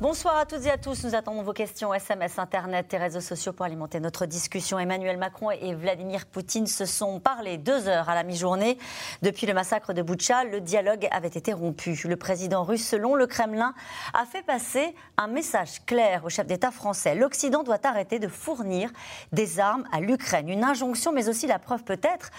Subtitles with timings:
[0.00, 1.02] Bonsoir à toutes et à tous.
[1.02, 4.78] Nous attendons vos questions SMS, Internet et réseaux sociaux pour alimenter notre discussion.
[4.78, 8.78] Emmanuel Macron et Vladimir Poutine se sont parlé deux heures à la mi-journée.
[9.22, 12.00] Depuis le massacre de Boutcha, le dialogue avait été rompu.
[12.04, 13.74] Le président russe, selon le Kremlin,
[14.14, 17.16] a fait passer un message clair au chef d'État français.
[17.16, 18.92] L'Occident doit arrêter de fournir
[19.32, 20.48] des armes à l'Ukraine.
[20.48, 22.30] Une injonction, mais aussi la preuve peut-être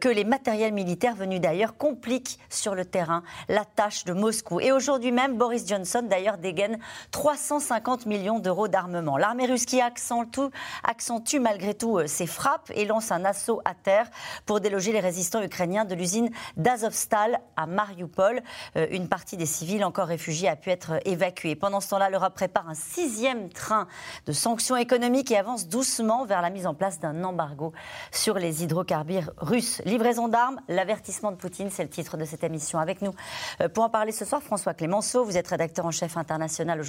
[0.00, 4.60] que les matériels militaires venus d'ailleurs compliquent sur le terrain la tâche de Moscou.
[4.60, 6.78] Et aujourd'hui même, Boris Johnson d'ailleurs dégaine
[7.10, 9.16] 350 millions d'euros d'armement.
[9.16, 14.08] L'armée russe qui accentue, malgré tout euh, ses frappes et lance un assaut à terre
[14.44, 18.42] pour déloger les résistants ukrainiens de l'usine d'Azovstal à Mariupol.
[18.76, 21.56] Euh, une partie des civils encore réfugiés a pu être évacuée.
[21.56, 23.86] Pendant ce temps-là, l'Europe prépare un sixième train
[24.26, 27.72] de sanctions économiques et avance doucement vers la mise en place d'un embargo
[28.12, 29.82] sur les hydrocarbures russes.
[29.84, 32.78] Livraison d'armes, l'avertissement de Poutine, c'est le titre de cette émission.
[32.78, 33.12] Avec nous
[33.60, 36.82] euh, pour en parler ce soir, François Clémenceau, vous êtes rédacteur en chef international au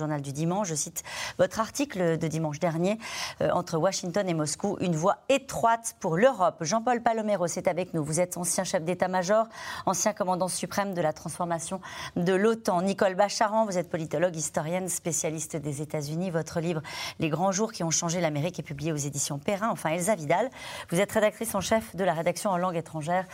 [0.64, 1.04] Je cite
[1.38, 2.98] votre article de dimanche dernier
[3.42, 6.58] euh, entre Washington et Moscou, une voie étroite pour l'Europe.
[6.62, 8.04] Jean-Paul Palomero est avec nous.
[8.04, 9.48] Vous êtes ancien chef d'état-major,
[9.86, 11.82] ancien commandant suprême de la transformation
[12.16, 12.82] de l'OTAN.
[12.84, 16.32] Nicole Bacharan, vous êtes politologue, historienne, spécialiste des États-Unis.
[16.32, 16.82] Votre livre
[17.20, 19.70] Les grands jours qui ont changé l'Amérique est publié aux éditions Perrin.
[19.70, 20.50] Enfin, Elsa Vidal,
[20.90, 23.26] vous êtes rédactrice en chef de la rédaction en langue étrangère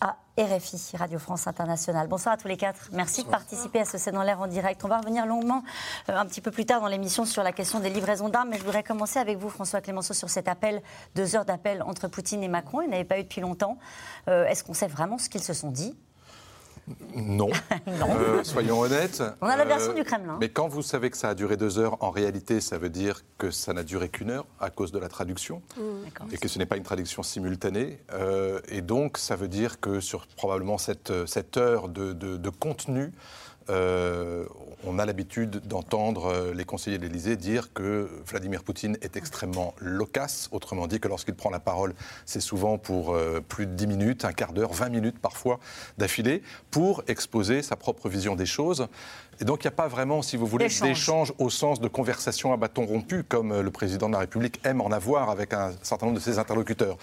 [0.00, 2.08] à RFI, Radio France Internationale.
[2.08, 2.88] Bonsoir à tous les quatre.
[2.92, 4.82] Merci de participer à ce C'est dans l'air en direct.
[4.84, 5.62] On va revenir longuement
[6.08, 8.58] euh, un petit peu plus tard dans l'émission sur la question des livraisons d'armes, mais
[8.58, 10.82] je voudrais commencer avec vous, François Clémenceau, sur cet appel,
[11.14, 12.80] deux heures d'appel entre Poutine et Macron.
[12.80, 13.78] Il n'avait pas eu depuis longtemps.
[14.28, 15.94] Euh, est-ce qu'on sait vraiment ce qu'ils se sont dit?
[17.16, 17.50] non.
[17.88, 19.22] Euh, soyons honnêtes.
[19.40, 20.36] On a la version du Kremlin.
[20.40, 23.22] Mais quand vous savez que ça a duré deux heures, en réalité, ça veut dire
[23.38, 25.62] que ça n'a duré qu'une heure à cause de la traduction.
[25.76, 25.82] Mmh.
[26.32, 27.98] Et que ce n'est pas une traduction simultanée.
[28.68, 33.12] et donc, ça veut dire que sur probablement cette, cette heure de, de contenu,
[33.70, 34.44] euh,
[34.84, 39.74] on a l'habitude d'entendre euh, les conseillers de l'Élysée dire que Vladimir Poutine est extrêmement
[39.78, 41.94] loquace, autrement dit que lorsqu'il prend la parole,
[42.24, 45.60] c'est souvent pour euh, plus de 10 minutes, un quart d'heure, 20 minutes parfois
[45.98, 48.88] d'affilée, pour exposer sa propre vision des choses.
[49.40, 52.52] Et donc il n'y a pas vraiment, si vous voulez, d'échange au sens de conversation
[52.52, 56.06] à bâton rompu, comme le président de la République aime en avoir avec un certain
[56.06, 56.98] nombre de ses interlocuteurs.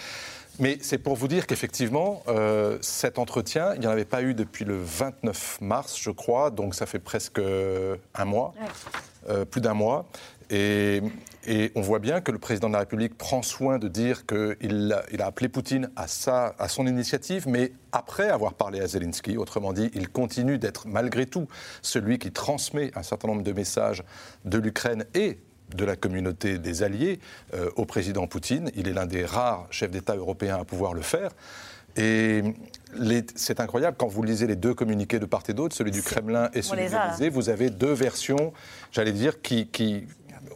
[0.59, 4.33] Mais c'est pour vous dire qu'effectivement, euh, cet entretien, il n'y en avait pas eu
[4.33, 8.53] depuis le 29 mars, je crois, donc ça fait presque un mois,
[9.29, 10.07] euh, plus d'un mois.
[10.49, 11.01] Et,
[11.75, 15.03] on voit bien que le président de la République prend soin de dire qu'il a,
[15.13, 19.37] il a appelé Poutine à, sa, à son initiative, mais après avoir parlé à Zelensky.
[19.37, 21.47] Autrement dit, il continue d'être malgré tout
[21.81, 24.03] celui qui transmet un certain nombre de messages
[24.43, 25.39] de l'Ukraine et
[25.75, 27.19] de la communauté des alliés
[27.53, 28.71] euh, au président Poutine.
[28.75, 31.31] Il est l'un des rares chefs d'État européens à pouvoir le faire.
[31.97, 32.43] Et
[33.35, 36.49] c'est incroyable, quand vous lisez les deux communiqués de part et d'autre, celui du Kremlin
[36.53, 38.53] et celui de l'Élysée, vous avez deux versions,
[38.91, 39.67] j'allais dire, qui,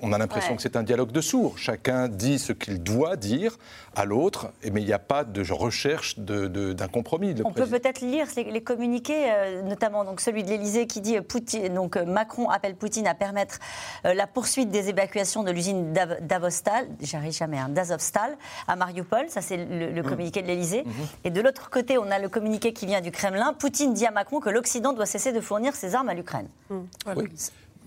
[0.01, 1.57] on a l'impression que c'est un dialogue de sourds.
[1.57, 3.57] Chacun dit ce qu'il doit dire
[3.95, 7.35] à l'autre, mais il n'y a pas de recherche d'un compromis.
[7.43, 11.69] on peut peut-être lire les, communiqués, euh, notamment donc celui de l'Élysée qui dit euh,
[11.69, 13.59] donc euh, Macron appelle Poutine à permettre
[14.03, 18.37] la poursuite des évacuations de l'usine d'Avostal, j'arrive jamais, hein, d'Azovstal
[18.67, 19.29] à Mariupol.
[19.29, 20.03] Ça c'est le, mmh.
[20.03, 20.83] communiqué de l'Élysée.
[20.83, 20.91] Mmh.
[21.25, 23.53] Et de l'autre côté, on a le communiqué qui vient du Kremlin.
[23.53, 26.47] Poutine dit à Macron que l'Occident doit cesser de fournir ses armes à l'Ukraine.
[26.69, 26.79] Mmh.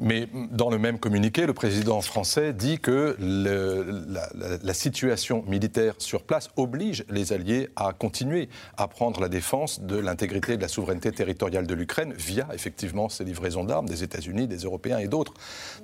[0.00, 6.50] Mais dans le même communiqué, le président français dit que la, situation militaire sur place
[6.56, 11.12] oblige les Alliés à continuer à prendre la défense de l'intégrité et de la souveraineté
[11.12, 15.32] territoriale de l'Ukraine via effectivement ces livraisons d'armes des États-Unis, des Européens et d'autres.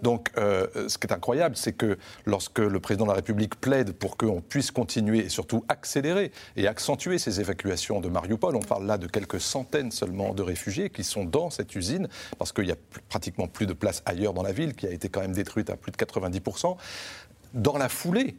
[0.03, 3.93] Donc euh, ce qui est incroyable, c'est que lorsque le président de la République plaide
[3.93, 8.87] pour qu'on puisse continuer et surtout accélérer et accentuer ces évacuations de Mariupol, on parle
[8.87, 12.73] là de quelques centaines seulement de réfugiés qui sont dans cette usine parce qu'il n'y
[12.73, 12.77] a
[13.09, 15.77] pratiquement plus de place ailleurs dans la ville, qui a été quand même détruite à
[15.77, 16.77] plus de 90%.
[17.55, 18.37] Dans la foulée,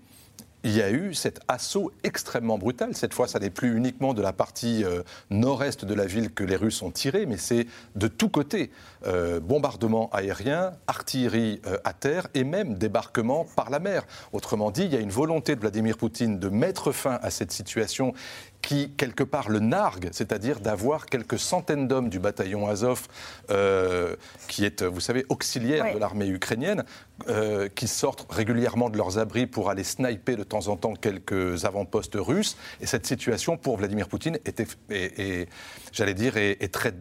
[0.64, 2.96] il y a eu cet assaut extrêmement brutal.
[2.96, 6.44] Cette fois, ça n'est plus uniquement de la partie euh, nord-est de la ville que
[6.44, 7.66] les Russes ont tiré, mais c'est
[7.96, 8.72] de tous côtés.
[9.08, 14.04] Euh, bombardement aérien, artillerie euh, à terre et même débarquement par la mer.
[14.34, 17.52] Autrement dit, il y a une volonté de Vladimir Poutine de mettre fin à cette
[17.52, 18.14] situation
[18.62, 23.08] qui, quelque part, le nargue, c'est-à-dire d'avoir quelques centaines d'hommes du bataillon Azov,
[23.50, 24.16] euh,
[24.48, 26.84] qui est, vous savez, auxiliaire de l'armée ukrainienne,
[27.28, 31.66] euh, qui sortent régulièrement de leurs abris pour aller sniper de temps en temps quelques
[31.66, 32.58] avant-postes russes.
[32.82, 35.48] Et cette situation, pour Vladimir Poutine, est,
[35.92, 36.94] j'allais dire, est, très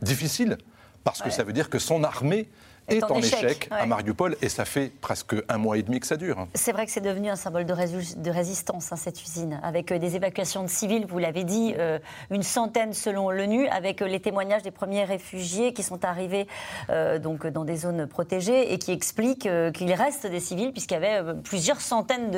[0.00, 0.58] difficile,
[1.04, 2.48] parce que ça veut dire que son armée
[2.88, 6.16] est, en, échec, à Mariupol et ça fait presque un mois et demi que ça
[6.16, 6.46] dure.
[6.54, 9.98] C'est vrai que c'est devenu un symbole de, de résistance, hein, cette usine, avec euh,
[9.98, 11.98] des évacuations de civils, vous l'avez dit, euh,
[12.30, 16.46] une centaine selon l'ONU, avec euh, les témoignages des premiers réfugiés qui sont arrivés
[17.22, 21.34] donc dans des zones protégées et qui expliquent qu'il reste des civils, puisqu'il y avait
[21.42, 22.30] plusieurs centaines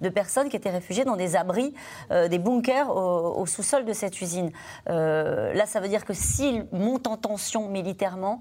[0.00, 1.74] de, personnes qui étaient réfugiées dans des abris,
[2.10, 4.50] des bunkers au, sous-sol de cette usine.
[4.86, 8.40] là, ça veut dire que s'il monte en tension militairement,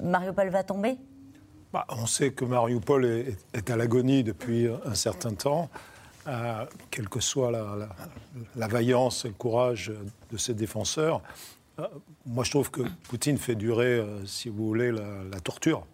[0.00, 0.77] Mariupol va tomber
[1.72, 5.68] bah, on sait que Mariupol est, à l'agonie depuis un certain temps,
[6.26, 9.92] euh, quelle que soit la, vaillance et le courage
[10.30, 11.22] de ses défenseurs.
[11.78, 11.86] Euh,
[12.24, 15.84] moi, je trouve que Poutine fait durer, euh, si vous voulez, la, torture.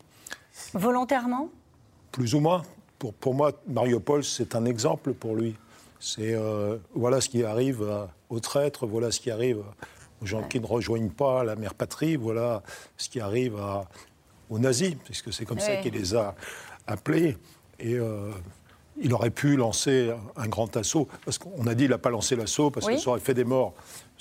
[0.74, 1.50] Volontairement?
[2.12, 2.62] Plus ou moins.
[2.98, 5.56] Pour, pour moi, Mariupol, c'est un exemple pour lui.
[6.00, 6.36] C'est
[6.94, 7.82] voilà ce qui arrive
[8.28, 9.62] aux traîtres, voilà ce qui arrive
[10.20, 12.62] aux gens qui ne rejoignent pas la mère patrie, voilà
[12.98, 13.88] ce qui arrive à,
[14.50, 16.34] aux nazis, puisque c'est comme ça qu'il les a
[16.86, 17.36] appelés.
[17.78, 18.30] Et euh,
[19.00, 22.36] il aurait pu lancer un grand assaut, parce qu'on a dit qu'il n'a pas lancé
[22.36, 23.74] l'assaut, parce que ça aurait fait des morts.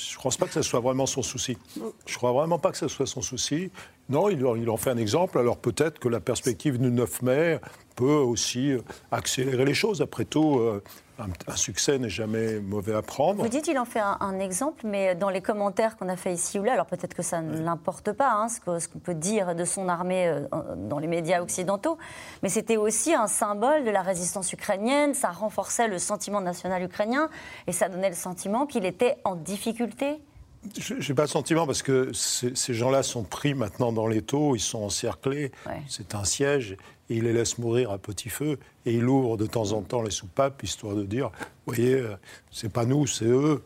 [0.10, 1.58] Je ne pense pas que ce soit vraiment son souci.
[1.76, 1.82] Je
[2.14, 3.72] ne crois vraiment pas que ce soit son souci.
[4.10, 5.38] Non, il, il en fait un exemple.
[5.40, 7.60] Alors peut-être que la perspective du 9 mai
[7.96, 8.74] peut aussi
[9.12, 10.02] accélérer les choses.
[10.02, 10.84] Après tout, euh,
[11.20, 13.42] un, succès n'est jamais mauvais à prendre.
[13.42, 16.60] Vous dites qu'il en fait un, exemple, mais dans les commentaires qu'on a fait ici
[16.60, 19.64] ou là, alors peut-être que ça ne l'importe pas, hein, ce qu'on peut dire de
[19.64, 21.98] son armée euh, dans les médias occidentaux,
[22.42, 27.30] mais c'était aussi un symbole de la résistance ukrainienne, ça renforçait le sentiment national ukrainien
[27.68, 29.93] et ça donnait le sentiment qu'il était en difficulté
[30.78, 34.56] je n'ai pas le sentiment parce que ces gens-là sont pris maintenant dans les taux,
[34.56, 35.52] ils sont encerclés,
[35.88, 36.78] c'est un siège,
[37.10, 40.02] et il les laisse mourir à petit feu, et il ouvre de temps en temps
[40.02, 41.32] les soupapes, histoire de dire,
[41.66, 42.16] vous voyez, euh,
[42.52, 43.62] c'est pas nous, c'est eux.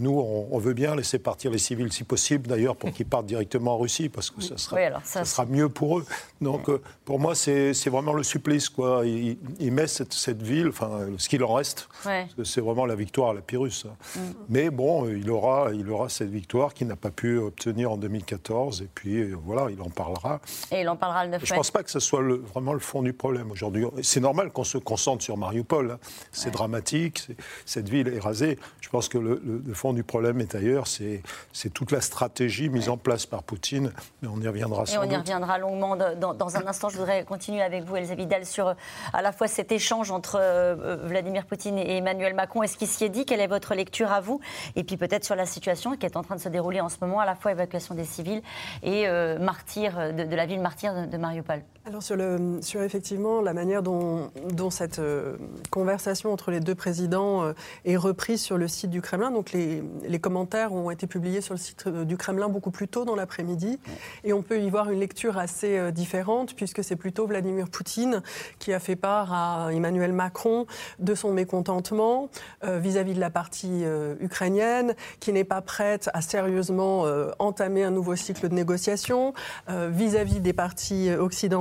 [0.00, 0.18] Nous,
[0.50, 3.78] on, veut bien laisser partir les civils, si possible d'ailleurs, pour qu'ils partent directement en
[3.78, 6.06] Russie, parce que ça sera, ça, sera mieux pour eux.
[6.40, 8.68] Donc, euh, pour moi, c'est vraiment le supplice.
[8.68, 9.04] Quoi.
[9.06, 12.94] Il, met cette, cette, ville, enfin, ce qu'il en reste, parce que c'est vraiment la
[12.94, 13.84] victoire à la Pyrrhus.
[13.86, 13.94] Hein.
[14.16, 14.20] Mm.
[14.48, 18.82] Mais bon, il aura, il aura cette victoire qu'il n'a pas pu obtenir en 2014,
[18.82, 20.40] et puis euh, voilà, il en parlera.
[20.70, 22.72] Et il en parlera le 9 Je ne pense pas que ce soit le, vraiment
[22.72, 23.84] le fond du problème aujourd'hui.
[24.02, 25.92] C'est normal qu'on se concentre sur Mariupol.
[25.92, 25.98] Hein.
[26.30, 27.28] C'est dramatique,
[27.66, 28.58] cette ville est rasée.
[28.80, 32.88] Je pense que le, le fond du problème est ailleurs, c'est toute la stratégie mise
[32.88, 36.66] en place par Poutine, mais on y reviendra Et on y reviendra longuement dans, un
[36.68, 36.88] instant.
[36.88, 38.74] Je voudrais continuer avec vous, Elsa Vidal, sur euh,
[39.12, 42.62] à la fois cet échange entre euh, euh, Vladimir Poutine et Emmanuel Macron.
[42.62, 43.24] Est-ce qu'il s'y est dit?
[43.24, 44.40] Quelle est votre lecture à vous?
[44.76, 46.98] Et puis peut-être sur la situation qui est en train de se dérouler en ce
[47.00, 48.42] moment, à la fois évacuation des civils
[48.84, 49.08] et
[49.40, 51.64] martyr de, la ville martyre de Mariupol.
[51.84, 55.36] Alors sur, le, sur effectivement la manière dont, dont cette euh,
[55.70, 59.61] conversation entre les deux présidents euh, est reprise sur le site du Kremlin, donc les,
[60.02, 63.16] les, commentaires ont été publiés sur le site euh, du Kremlin beaucoup plus tôt dans
[63.16, 63.78] l'après-midi,
[64.24, 68.22] et on peut y voir une lecture assez différente puisque c'est plutôt Vladimir Poutine
[68.58, 70.66] qui a fait part à Emmanuel Macron
[70.98, 72.28] de son mécontentement
[72.62, 73.84] vis-à-vis de la partie
[74.20, 77.04] ukrainienne, qui n'est pas prête à sérieusement
[77.38, 79.32] entamer un nouveau cycle de négociation
[79.68, 81.52] vis-à-vis -vis des partis occidentaux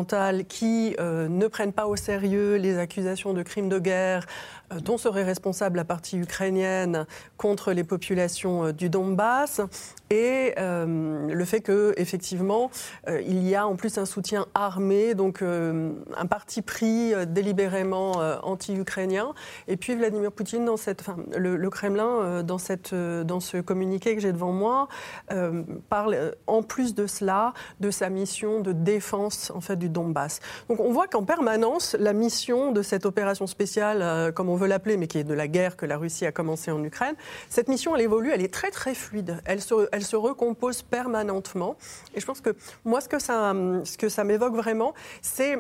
[0.47, 4.25] qui euh, ne prennent pas au sérieux les accusations de crimes de guerre
[4.71, 7.06] euh, dont serait responsable la partie ukrainienne
[7.38, 9.62] contre les populations euh, du Donbass
[10.10, 12.70] et le fait que effectivement
[13.08, 18.12] il y a en plus un soutien armé donc un parti pris délibérément
[18.44, 19.33] anti-ukrainien
[19.69, 21.06] et puis Vladimir Poutine dans cette
[21.38, 24.90] le, Kremlin dans cette dans ce communiqué que j'ai devant moi
[25.88, 30.42] parle en plus de cela de sa mission de défense en fait du Donbass.
[30.68, 34.98] Donc on voit qu'en permanence la mission de cette opération spéciale comme on veut l'appeler,
[34.98, 37.16] mais qui est de la guerre que la Russie a commencé en Ukraine,
[37.50, 39.42] cette mission, elle évolue, elle est très très fluide.
[39.45, 41.76] Elle se, elle se recompose permanentement.
[42.16, 45.57] Et je pense que moi, ce que ça, ce que ça m'évoque vraiment, c'est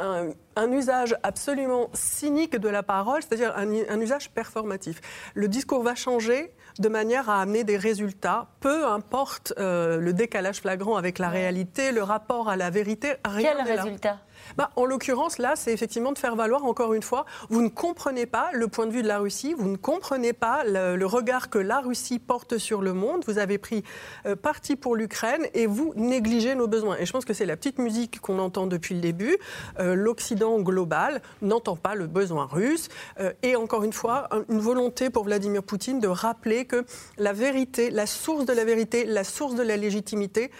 [0.00, 5.00] un, usage absolument cynique de la parole, c'est-à-dire un, usage performatif.
[5.34, 10.60] Le discours va changer de manière à amener des résultats, peu importe euh, le décalage
[10.60, 13.14] flagrant avec la réalité, le rapport à la vérité.
[13.24, 14.18] Rien Quel résultat?
[14.56, 18.26] Bah, en l'occurrence, là, c'est effectivement de faire valoir, encore une fois, vous ne comprenez
[18.26, 21.58] pas le point de vue de la Russie, vous ne comprenez pas le, regard que
[21.58, 23.82] la Russie porte sur le monde, vous avez pris
[24.26, 26.96] euh, parti pour l'Ukraine et vous négligez nos besoins.
[26.98, 29.36] Et je pense que c'est la petite musique qu'on entend depuis le début.
[29.78, 32.88] Euh, L'Occident global n'entend pas le besoin russe.
[33.20, 36.84] Euh, et encore une fois, une volonté pour Vladimir Poutine de rappeler que
[37.18, 40.50] la vérité, la source de la vérité, la source de la légitimité,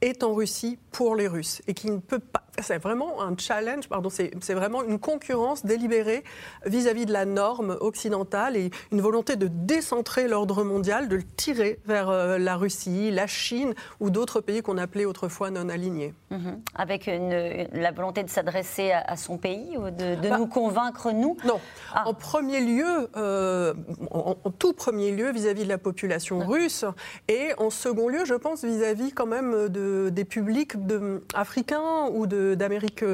[0.00, 2.42] est en Russie pour les Russes et qui ne peut pas.
[2.60, 6.24] C'est vraiment un challenge, pardon, c'est vraiment une concurrence délibérée
[6.66, 11.80] vis-à-vis de la norme occidentale et une volonté de décentrer l'ordre mondial, de le tirer
[11.86, 16.14] vers euh, la Russie, la Chine ou d'autres pays qu'on appelait autrefois non alignés.
[16.30, 16.60] Mhm.
[16.74, 17.10] Avec
[17.72, 21.36] la volonté de s'adresser à, son pays ou de, bah, nous convaincre, nous?
[21.44, 21.60] Non.
[21.94, 22.04] Ah.
[22.06, 23.74] En premier lieu, euh,
[24.10, 26.84] en, tout premier lieu vis-à-vis de la population russe
[27.28, 32.26] et en second lieu, je pense, vis-à-vis quand même de, des publics de, africains ou
[32.56, 33.04] d'Amérique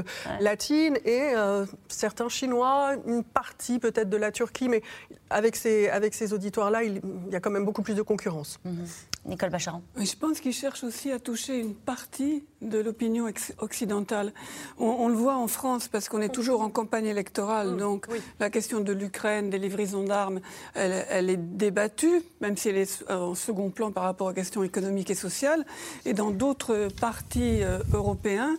[0.41, 4.83] latine et euh, certains Chinois, une partie peut-être de la Turquie, mais
[5.31, 8.59] avec ces, avec ces auditoires-là, il, y a quand même beaucoup plus de concurrence.
[8.65, 8.87] Mhm.
[9.27, 9.83] Nicole Bacharan.
[9.97, 13.27] je pense qu'il cherche aussi à toucher une partie de l'opinion
[13.59, 14.33] occidentale.
[14.79, 17.73] On, le voit en France parce qu'on est toujours en campagne électorale.
[17.73, 17.77] Mm.
[17.77, 18.07] Donc
[18.39, 20.41] la question de l'Ukraine, des livraisons d'armes,
[20.75, 25.11] elle, est débattue, même si elle est en second plan par rapport aux questions économiques
[25.11, 25.65] et sociales.
[26.05, 28.57] Et dans d'autres partis euh, européens,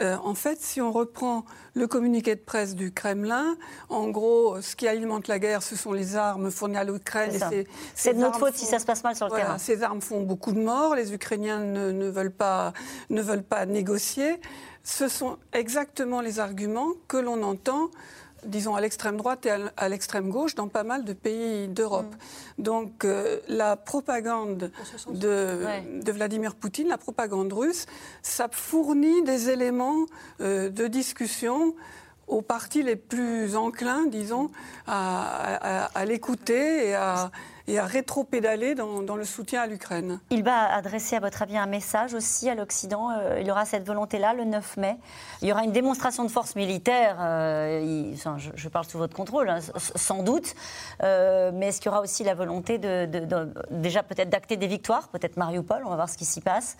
[0.00, 3.56] euh, en fait, si on reprend le communiqué de presse du Kremlin,
[3.88, 7.32] en gros, ce qui alimente la guerre, ce sont les armes fournies à l'Ukraine.
[7.94, 9.58] C'est de notre faute si ça se passe mal sur le terrain.
[9.58, 10.94] Ces armes font beaucoup de morts.
[10.94, 12.72] Les Ukrainiens ne, veulent, pas,
[13.10, 14.40] ne veulent pas négocier.
[14.82, 17.90] Ce sont exactement les arguments que l'on entend
[18.44, 22.14] disons, à l'extrême droite et à l'extrême gauche dans pas mal de pays d'Europe.
[22.58, 22.62] Mm.
[22.62, 24.70] Donc euh, la propagande
[25.10, 27.86] de, Vladimir Poutine, la propagande russe,
[28.22, 30.06] ça fournit des éléments
[30.40, 31.74] euh, de discussion
[32.26, 34.50] aux partis les plus enclins, disons,
[34.86, 37.30] à, à l'écouter et à
[37.66, 40.20] et à rétro-pédaler dans, le soutien à l'Ukraine.
[40.30, 43.10] Il va adresser, à votre avis, un message aussi à l'Occident.
[43.10, 44.96] Euh, il y aura cette volonté-là le 9 mai.
[45.40, 47.16] Il y aura une démonstration de force militaire.
[47.20, 48.14] Euh,
[48.54, 50.54] je, parle sous votre contrôle, hein, sans doute.
[51.02, 53.08] Euh, mais est-ce qu'il y aura aussi la volonté de,
[53.70, 56.76] déjà peut-être d'acter des victoires, peut-être Mariupol, on va voir ce qui s'y passe.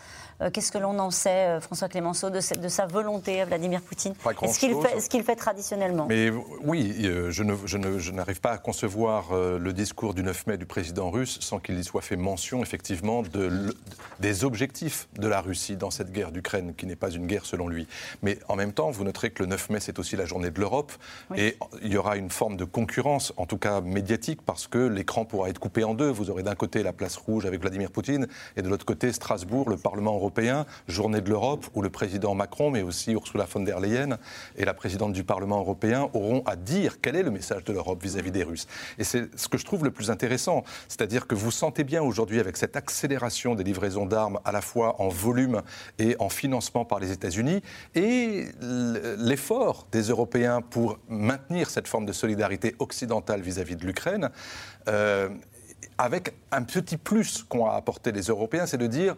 [0.53, 4.15] Qu'est-ce que l'on en sait, François Clémenceau, de, de, sa volonté, Vladimir Poutine?
[4.43, 6.07] Est-ce qu'il fait, est qu'il fait, traditionnellement?
[6.09, 6.31] Mais
[6.63, 11.39] oui, je, je n'arrive pas à concevoir le discours du 9 mai du président russe
[11.41, 13.73] sans qu'il y soit fait mention effectivement de,
[14.19, 17.69] des objectifs de la Russie dans cette guerre d'Ukraine, qui n'est pas une guerre selon
[17.69, 17.87] lui.
[18.23, 20.59] Mais en même temps, vous noterez que le 9 mai, c'est aussi la journée de
[20.59, 20.91] l'Europe,
[21.37, 25.25] et il y aura une forme de concurrence, en tout cas médiatique, parce que l'écran
[25.25, 26.11] pourra être coupé en deux.
[26.11, 28.27] Vous aurez d'un côté la place rouge avec Vladimir Poutine,
[28.57, 32.73] et de l'autre côté Strasbourg, le Parlement européen, journée de l'Europe, où le président Macron,
[32.73, 34.19] mais aussi Ursula von der Leyen
[34.57, 38.03] et la présidente du Parlement européen auront à dire quel est le message de l'Europe
[38.03, 38.67] vis-à-vis des Russes.
[38.99, 40.64] Et c'est ce que je trouve le plus intéressant.
[40.89, 45.01] C'est-à-dire que vous sentez bien aujourd'hui avec cette accélération des livraisons d'armes à la fois
[45.01, 45.63] en volume
[45.99, 47.63] et en financement par les États-Unis
[47.95, 48.47] et
[49.19, 54.31] l'effort des Européens pour maintenir cette forme de solidarité occidentale vis-à-vis de l'Ukraine.
[54.89, 55.29] Euh,
[55.99, 59.15] avec un petit plus qu'ont apporté les Européens, c'est de dire,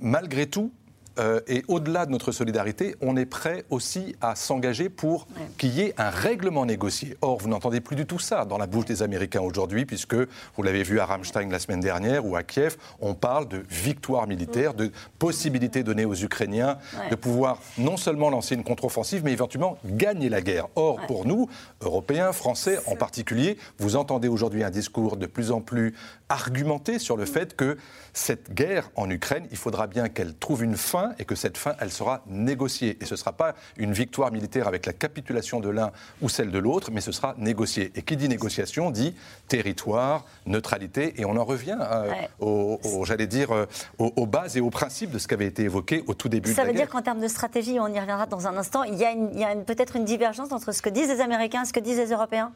[0.00, 0.72] malgré tout,
[1.18, 5.26] euh, et au-delà de notre solidarité, on est prêt aussi à s'engager pour
[5.58, 7.16] qu'il y ait un règlement négocié.
[7.20, 10.62] Or, vous n'entendez plus du tout ça dans la bouche des Américains aujourd'hui, puisque vous
[10.62, 14.74] l'avez vu à Ramstein la semaine dernière ou à Kiev, on parle de victoire militaire,
[14.74, 16.78] de possibilité donnée aux Ukrainiens
[17.10, 20.68] de pouvoir non seulement lancer une contre-offensive, mais éventuellement gagner la guerre.
[20.76, 21.48] Or, pour nous,
[21.80, 25.94] Européens, Français en particulier, vous entendez aujourd'hui un discours de plus en plus
[26.32, 27.76] argumenté sur le fait que
[28.14, 31.74] cette guerre en Ukraine, il faudra bien qu'elle trouve une fin et que cette fin,
[31.78, 32.96] elle sera négociée.
[33.00, 36.50] Et ce ne sera pas une victoire militaire avec la capitulation de l'un ou celle
[36.50, 37.92] de l'autre, mais ce sera négocié.
[37.96, 39.14] Et qui dit négociation dit
[39.46, 42.74] territoire, neutralité, et on en revient euh,
[43.04, 43.66] j'allais dire, euh,
[43.98, 46.62] aux, bases et aux principes de ce qui avait été évoqué au tout début Ça
[46.62, 48.94] de la veut dire qu'en termes de stratégie, on y reviendra dans un instant, il
[48.94, 51.80] y a, a peut-être une divergence entre ce que disent les Américains et ce que
[51.80, 52.52] disent les Européens?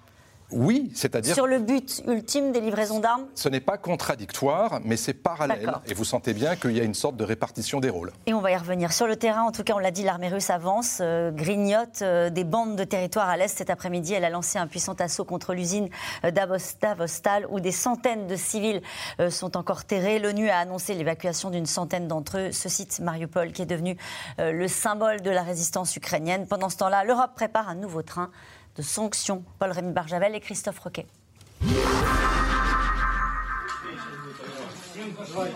[0.52, 1.34] Oui, c'est-à-dire.
[1.34, 5.72] Sur le but ultime des livraisons d'armes Ce n'est pas contradictoire, mais c'est parallèle.
[5.86, 8.12] Et vous sentez bien qu'il y a une sorte de répartition des rôles.
[8.26, 8.92] Et on va y revenir.
[8.92, 12.30] Sur le terrain, en tout cas, on l'a dit, l'armée russe avance, euh, grignote euh,
[12.30, 13.56] des bandes de territoire à l'est.
[13.56, 15.88] Cet après-midi, elle a lancé un puissant assaut contre l'usine
[16.24, 18.82] euh, d'Avostal, où des centaines de civils
[19.30, 20.18] sont encore terrés.
[20.18, 22.52] L'ONU a annoncé l'évacuation d'une centaine d'entre eux.
[22.52, 23.96] Ce site, Mariupol, qui est devenu
[24.38, 26.46] le symbole de la résistance ukrainienne.
[26.46, 28.30] Pendant ce temps-là, l'Europe prépare un nouveau train
[28.76, 29.44] de sanctions.
[29.58, 31.06] Paul-Rémy Barjavel et Christophe Roquet.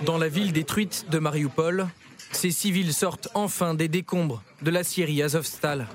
[0.04, 1.88] Dans la ville détruite de Mariupol,
[2.32, 5.86] ces civils sortent enfin des décombres de la Syrie Azovstal,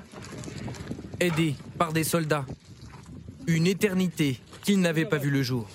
[1.20, 2.44] aidés par des soldats.
[3.46, 5.68] Une éternité qu'ils n'avaient pas vu le jour.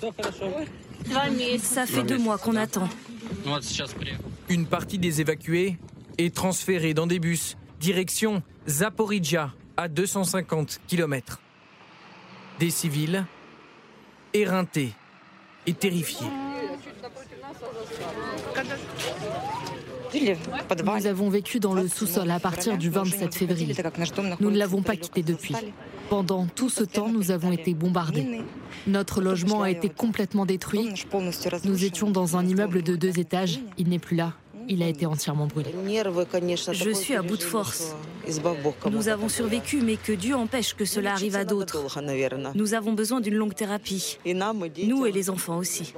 [1.58, 2.88] Ça fait deux mois qu'on attend.
[4.48, 5.78] Une partie des évacués
[6.18, 11.40] est transférée dans des bus direction Zaporizhia, à 250 km.
[12.58, 13.24] Des civils
[14.34, 14.92] éreintés
[15.66, 16.26] et terrifiés.
[20.14, 23.74] Nous avons vécu dans le sous-sol à partir du 27 février.
[24.40, 25.54] Nous ne l'avons pas quitté depuis.
[26.10, 28.42] Pendant tout ce temps, nous avons été bombardés.
[28.86, 30.90] Notre logement a été complètement détruit.
[31.64, 33.60] Nous étions dans un immeuble de deux étages.
[33.78, 34.34] Il n'est plus là.
[34.68, 35.74] Il a été entièrement brûlé.
[36.72, 37.94] Je suis à bout de force.
[38.90, 41.84] Nous avons survécu, mais que Dieu empêche que cela arrive à d'autres.
[42.54, 44.18] Nous avons besoin d'une longue thérapie.
[44.24, 45.94] Nous et les enfants aussi.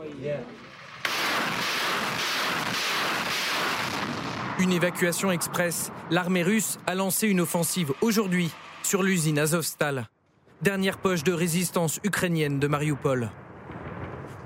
[4.61, 5.91] Une évacuation express.
[6.11, 8.51] L'armée russe a lancé une offensive aujourd'hui
[8.85, 10.09] sur l'usine Azovstal,
[10.63, 13.31] dernière poche de résistance ukrainienne de Mariupol.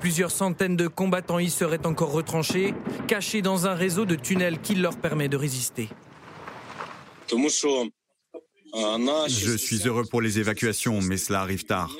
[0.01, 2.75] Plusieurs centaines de combattants y seraient encore retranchés,
[3.09, 5.89] cachés dans un réseau de tunnels qui leur permet de résister.
[9.29, 11.95] Je suis heureux pour les évacuations, mais cela arrive tard.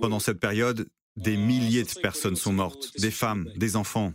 [0.00, 4.12] Pendant cette période, des milliers de personnes sont mortes, des femmes, des enfants.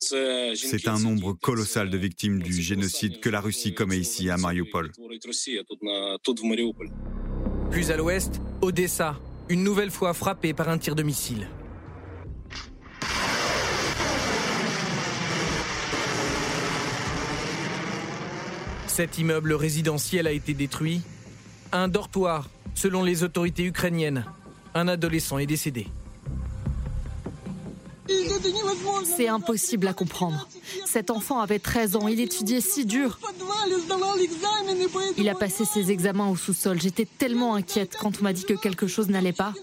[0.00, 4.92] C'est un nombre colossal de victimes du génocide que la Russie commet ici à Mariupol.
[7.70, 9.18] Plus à l'ouest, Odessa,
[9.48, 11.48] une nouvelle fois frappée par un tir de missile.
[18.94, 21.02] Cet immeuble résidentiel a été détruit.
[21.72, 24.24] Un dortoir, selon les autorités ukrainiennes.
[24.72, 25.88] Un adolescent est décédé.
[29.04, 30.48] C'est impossible à comprendre.
[30.86, 33.18] Cet enfant avait 13 ans, il étudiait si dur.
[35.18, 36.80] Il a passé ses examens au sous-sol.
[36.80, 39.54] J'étais tellement inquiète quand on m'a dit que quelque chose n'allait pas.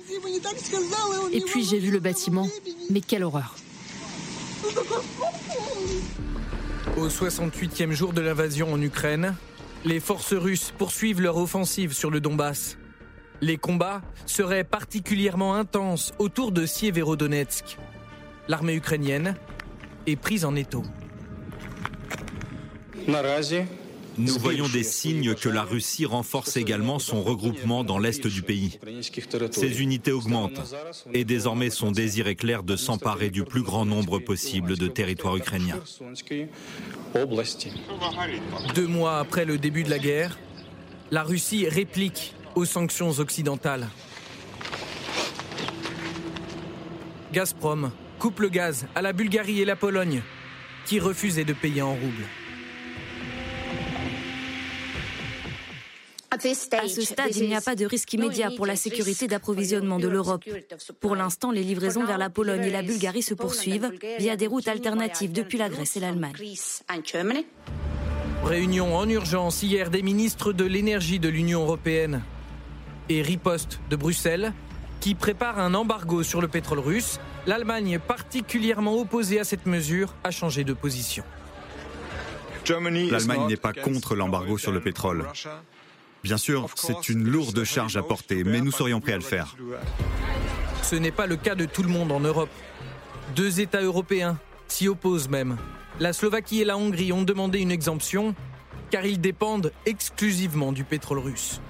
[1.31, 2.49] Et puis j'ai vu le bâtiment.
[2.89, 3.55] Mais quelle horreur.
[6.97, 9.35] Au 68e jour de l'invasion en Ukraine,
[9.85, 12.77] les forces russes poursuivent leur offensive sur le Donbass.
[13.39, 17.77] Les combats seraient particulièrement intenses autour de Sieverodonetsk.
[18.47, 19.35] L'armée ukrainienne
[20.05, 20.83] est prise en étau.
[24.17, 28.77] Nous voyons des signes que la Russie renforce également son regroupement dans l'est du pays.
[29.51, 30.61] Ses unités augmentent
[31.13, 35.37] et désormais son désir est clair de s'emparer du plus grand nombre possible de territoires
[35.37, 35.79] ukrainiens.
[38.75, 40.37] Deux mois après le début de la guerre,
[41.09, 43.87] la Russie réplique aux sanctions occidentales.
[47.33, 50.21] Gazprom coupe le gaz à la Bulgarie et la Pologne,
[50.85, 52.25] qui refusaient de payer en roubles.
[56.43, 60.07] À ce stade, il n'y a pas de risque immédiat pour la sécurité d'approvisionnement de
[60.07, 60.43] l'Europe.
[60.99, 64.67] Pour l'instant, les livraisons vers la Pologne et la Bulgarie se poursuivent via des routes
[64.67, 66.33] alternatives depuis la Grèce et l'Allemagne.
[68.43, 72.23] Réunion en urgence hier des ministres de l'énergie de l'Union européenne
[73.07, 74.53] et riposte de Bruxelles
[74.99, 77.19] qui prépare un embargo sur le pétrole russe.
[77.45, 81.23] L'Allemagne, particulièrement opposée à cette mesure, a changé de position.
[82.67, 85.25] L'Allemagne n'est pas contre l'embargo sur le pétrole.
[86.23, 89.55] Bien sûr, c'est une lourde charge à porter, mais nous serions prêts à le faire.
[90.83, 92.49] Ce n'est pas le cas de tout le monde en Europe.
[93.35, 95.57] Deux États européens s'y opposent même.
[95.99, 98.35] La Slovaquie et la Hongrie ont demandé une exemption
[98.89, 101.61] car ils dépendent exclusivement du pétrole russe.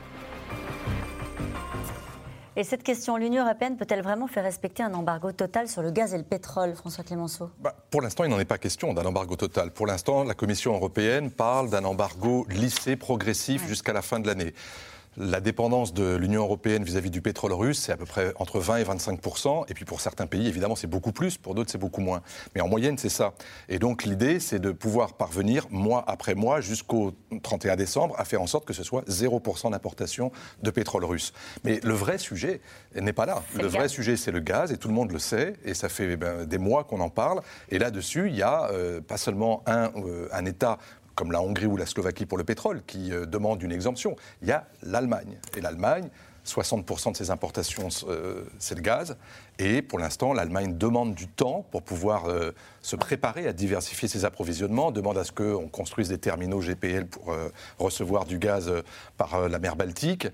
[2.61, 6.13] Et cette question, l'Union européenne peut-elle vraiment faire respecter un embargo total sur le gaz
[6.13, 9.35] et le pétrole, François Clémenceau bah, Pour l'instant, il n'en est pas question d'un embargo
[9.35, 9.71] total.
[9.71, 14.53] Pour l'instant, la Commission européenne parle d'un embargo lissé, progressif, jusqu'à la fin de l'année.
[15.17, 18.77] La dépendance de l'Union européenne vis-à-vis du pétrole russe, c'est à peu près entre 20
[18.77, 21.99] et 25% Et puis pour certains pays, évidemment, c'est beaucoup plus, pour d'autres, c'est beaucoup
[21.99, 22.21] moins.
[22.55, 23.33] Mais en moyenne, c'est ça.
[23.67, 27.11] Et donc l'idée, c'est de pouvoir parvenir, mois après mois, jusqu'au
[27.43, 30.31] 31 décembre, à faire en sorte que ce soit 0% d'importation
[30.63, 31.33] de pétrole russe.
[31.65, 32.61] Mais le vrai sujet
[32.95, 33.43] n'est pas là.
[33.57, 36.15] Le, vrai sujet, c'est le gaz, et tout le monde le sait, et ça fait
[36.15, 37.41] ben, des mois qu'on en parle.
[37.69, 40.77] Et là-dessus, il y a euh, pas seulement un, euh, un État
[41.15, 44.15] comme la Hongrie ou la Slovaquie pour le pétrole, qui euh, demandent une exemption.
[44.41, 45.37] Il y a l'Allemagne.
[45.55, 46.09] Et l'Allemagne,
[46.45, 49.17] 60% de ses importations, euh, c'est le gaz.
[49.59, 54.25] Et pour l'instant, l'Allemagne demande du temps pour pouvoir euh, se préparer à diversifier ses
[54.25, 57.35] approvisionnements, demande à ce qu'on construise des terminaux GPL pour
[57.77, 58.71] recevoir du gaz
[59.17, 60.27] par la mer Baltique.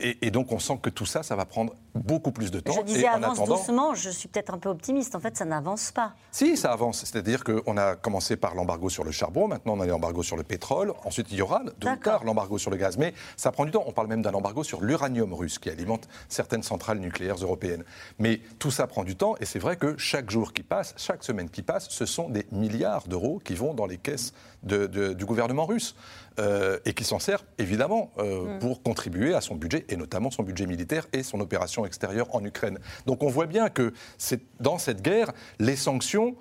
[0.00, 2.72] Et, donc on sent que tout ça, ça va prendre beaucoup plus de temps.
[2.72, 5.14] Je disais avance doucement, je suis peut-être un peu optimiste.
[5.14, 6.14] En fait, ça n'avance pas.
[6.30, 7.04] Si, ça avance.
[7.04, 10.42] C'est-à-dire qu'on a commencé par l'embargo sur le charbon, maintenant on a l'embargo sur le
[10.42, 12.96] pétrole, ensuite il y aura de tard l'embargo sur le gaz.
[12.98, 13.84] Mais ça prend du temps.
[13.86, 17.84] On parle même d'un embargo sur l'uranium russe qui alimente certaines centrales nucléaires européennes.
[18.18, 21.24] Mais tout ça prend du temps et c'est vrai que chaque jour qui passe, chaque
[21.24, 25.66] semaine qui passe, ce sont des milliards d'euros qui vont dans les caisses du gouvernement
[25.66, 25.94] russe.
[26.40, 28.58] Euh, et qui s'en sert évidemment euh, mm.
[28.58, 32.44] pour contribuer à son budget, et notamment son budget militaire et son opération extérieure en
[32.44, 32.80] Ukraine.
[33.06, 33.92] Donc on voit bien que
[34.58, 36.34] dans cette guerre, les sanctions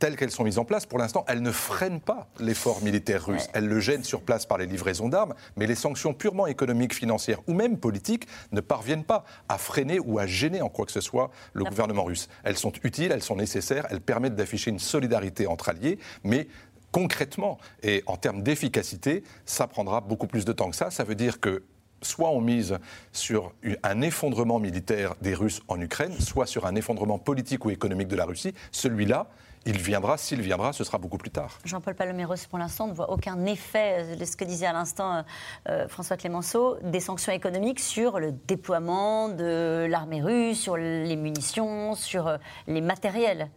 [0.00, 3.48] telles qu'elles sont mises en place, pour l'instant, elles ne freinent pas l'effort militaire russe.
[3.52, 7.40] Elles le gênent sur place par les livraisons d'armes, mais les sanctions purement économiques, financières
[7.46, 11.02] ou même politiques ne parviennent pas à freiner ou à gêner en quoi que ce
[11.02, 12.28] soit le gouvernement russe.
[12.44, 16.48] Elles sont utiles, elles sont nécessaires, elles permettent d'afficher une solidarité entre alliés, mais
[16.92, 20.90] concrètement et en termes d'efficacité, ça prendra beaucoup plus de temps que ça.
[20.90, 21.62] Ça veut dire que
[22.02, 22.78] soit on mise
[23.12, 28.08] sur un effondrement militaire des Russes en Ukraine, soit sur un effondrement politique ou économique
[28.08, 28.54] de la Russie.
[28.72, 29.28] Celui-là,
[29.66, 31.58] il viendra, s'il viendra, ce sera beaucoup plus tard.
[31.64, 35.22] Jean-Paul Paloméros, pour l'instant, ne voit aucun effet de ce que disait à l'instant euh,
[35.68, 41.94] euh, François Clémenceau, des sanctions économiques sur le déploiement de l'armée russe, sur les munitions,
[41.94, 43.50] sur euh, les matériels.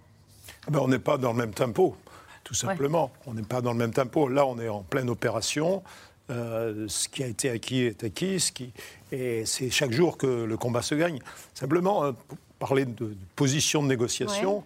[0.68, 1.96] Ah ben, on n'est pas dans le même tempo,
[2.44, 3.12] tout simplement.
[3.26, 4.28] On n'est pas dans le même tempo.
[4.28, 5.84] Là, on est en pleine opération.
[6.30, 8.74] ce qui a été acquis est acquis, ce qui...
[9.12, 11.20] et c'est chaque jour que le combat se gagne.
[11.54, 14.64] Simplement, pour parler de, position de négociation,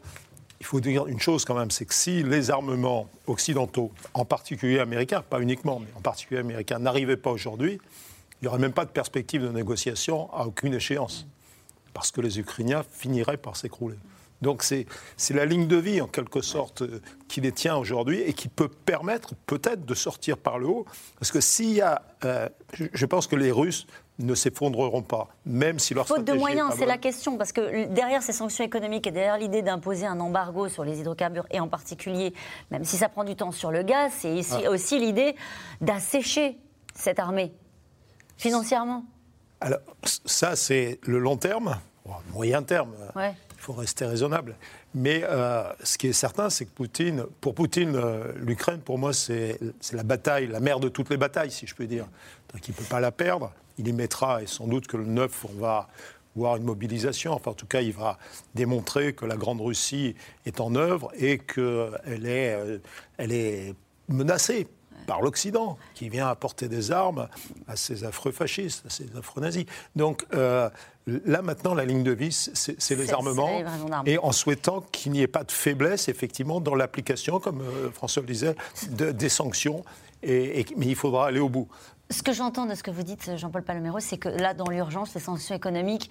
[0.59, 4.79] il faut dire une chose quand même, c'est que si les armements occidentaux, en particulier
[4.79, 8.85] américains, pas uniquement, mais en particulier américains, n'arrivaient pas aujourd'hui, il n'y aurait même pas
[8.85, 11.27] de perspective de négociation à aucune échéance,
[11.93, 13.97] parce que les Ukrainiens finiraient par s'écrouler.
[14.41, 14.85] Donc c'est
[15.31, 18.69] la ligne de vie, en quelque sorte, euh, qui les tient aujourd'hui et qui peut
[18.69, 20.85] permettre peut-être de sortir par le haut.
[21.19, 22.01] Parce que s'il y a...
[22.25, 23.87] Euh, je pense que les Russes
[24.19, 28.23] ne s'effondreront pas, même si leur Faute de moyens, c'est la question, parce que derrière
[28.23, 32.33] ces sanctions économiques et derrière l'idée d'imposer un embargo sur les hydrocarbures, et en particulier,
[32.71, 34.71] même si ça prend du temps sur le gaz, c'est ah.
[34.71, 35.35] aussi l'idée
[35.81, 36.57] d'assécher
[36.95, 37.53] cette armée,
[38.37, 39.05] financièrement.
[39.61, 41.77] Alors, ça, c'est le long terme,
[42.33, 42.93] moyen terme.
[43.15, 44.55] Il faut rester raisonnable.
[44.95, 49.11] Mais euh, ce qui est certain, c'est que Poutine, pour Poutine, euh, l'Ukraine, pour moi,
[49.11, 49.59] c'est
[49.91, 52.05] la bataille, la mère de toutes les batailles, si je peux dire.
[52.53, 55.05] Donc il ne peut pas la perdre il y mettra, et sans doute que le
[55.05, 55.87] 9, on va
[56.35, 57.33] voir une mobilisation.
[57.33, 58.17] Enfin, en tout cas, il va
[58.55, 62.79] démontrer que la Grande Russie est en œuvre et qu'elle est, euh,
[63.17, 63.75] elle est
[64.07, 64.65] menacée
[65.07, 67.27] par l'Occident, qui vient apporter des armes
[67.67, 69.65] à ces affreux fascistes, à ces affreux nazis.
[69.95, 70.25] Donc
[71.07, 73.61] là, maintenant, la ligne de vie, c'est les armements,
[74.05, 78.21] et en souhaitant qu'il n'y ait pas de faiblesse, effectivement, dans l'application, comme euh, François
[78.21, 78.55] le disait,
[78.89, 79.83] des sanctions.
[80.23, 81.67] Et, mais il faudra aller au bout.
[82.09, 85.13] Ce que j'entends de ce que vous dites, Jean-Paul Palomero, c'est que là, dans l'urgence,
[85.13, 86.09] les sanctions économiques,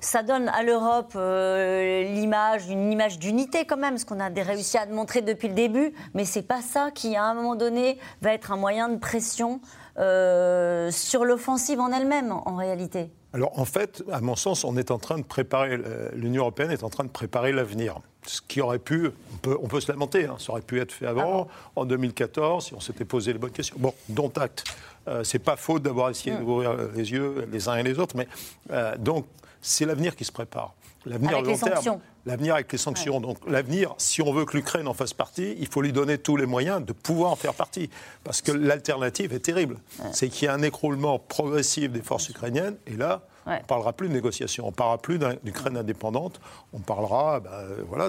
[0.00, 4.76] ça donne à l'Europe euh, l'image, une image d'unité quand même, ce qu'on a réussi
[4.76, 8.34] à montrer depuis le début, mais c'est pas ça qui, à un moment donné, va
[8.34, 9.60] être un moyen de pression
[9.98, 13.12] euh, sur l'offensive en elle-même, en réalité.
[13.34, 15.78] Alors en fait, à mon sens, on est en train de préparer,
[16.14, 17.98] l'Union européenne est en train de préparer l'avenir.
[18.24, 19.10] Ce qui aurait pu,
[19.46, 22.74] on peut, se lamenter, hein, ça aurait pu être fait avant, ah en 2014, si
[22.74, 23.76] on s'était posé les bonnes questions.
[23.78, 24.64] Bon, dont acte.
[25.08, 26.38] Euh, c'est pas faute d'avoir essayé mm.
[26.38, 28.28] d'ouvrir les yeux les uns et les autres, mais
[28.70, 29.26] euh, donc
[29.60, 30.74] c'est l'avenir qui se prépare.
[31.06, 32.00] L'avenir long terme.
[32.24, 33.20] L'avenir avec les sanctions.
[33.20, 36.36] Donc l'avenir, si on veut que l'Ukraine en fasse partie, il faut lui donner tous
[36.36, 37.90] les moyens de pouvoir en faire partie.
[38.24, 39.78] Parce que l'alternative est terrible.
[40.12, 43.92] C'est qu'il y a un écroulement progressif des forces ukrainiennes, et là, on ne parlera
[43.92, 46.40] plus de négociation, on ne parlera plus d'Ukraine indépendante,
[46.72, 48.08] on parlera bah, voilà,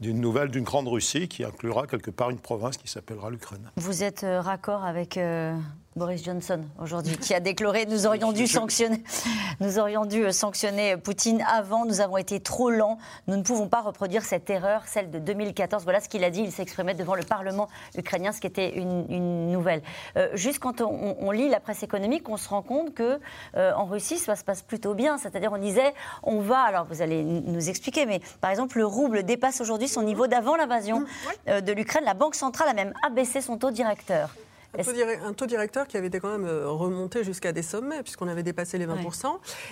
[0.00, 3.70] d'une nouvelle, d'une grande Russie qui inclura quelque part une province qui s'appellera l'Ukraine.
[3.76, 5.56] Vous êtes euh, raccord avec euh,
[5.94, 9.02] Boris Johnson aujourd'hui, qui a déclaré nous aurions dû sanctionner,
[9.60, 11.86] nous aurions dû euh, sanctionner Poutine avant.
[11.86, 12.98] Nous avons été trop lents.
[13.28, 15.84] Nous ne pouvons pas reproduire cette erreur, celle de 2014.
[15.84, 16.40] Voilà ce qu'il a dit.
[16.40, 19.82] Il s'exprimait devant le Parlement ukrainien, ce qui était une, nouvelle.
[20.16, 23.20] Euh, juste quand on, lit la presse économique, on se rend compte que
[23.56, 25.18] euh, en Russie, ça se passe plutôt bien.
[25.18, 26.60] C'est-à-dire, on disait, on va.
[26.60, 30.56] Alors, vous allez nous expliquer, mais par exemple, le rouble dépasse aujourd'hui son niveau d'avant
[30.56, 32.04] l'invasion mmh, de l'Ukraine.
[32.04, 34.30] La Banque centrale a même abaissé son taux directeur.
[34.78, 38.42] Un taux, directeur qui avait été quand même euh, remonté jusqu'à des sommets, puisqu'on avait
[38.42, 39.26] dépassé les 20%.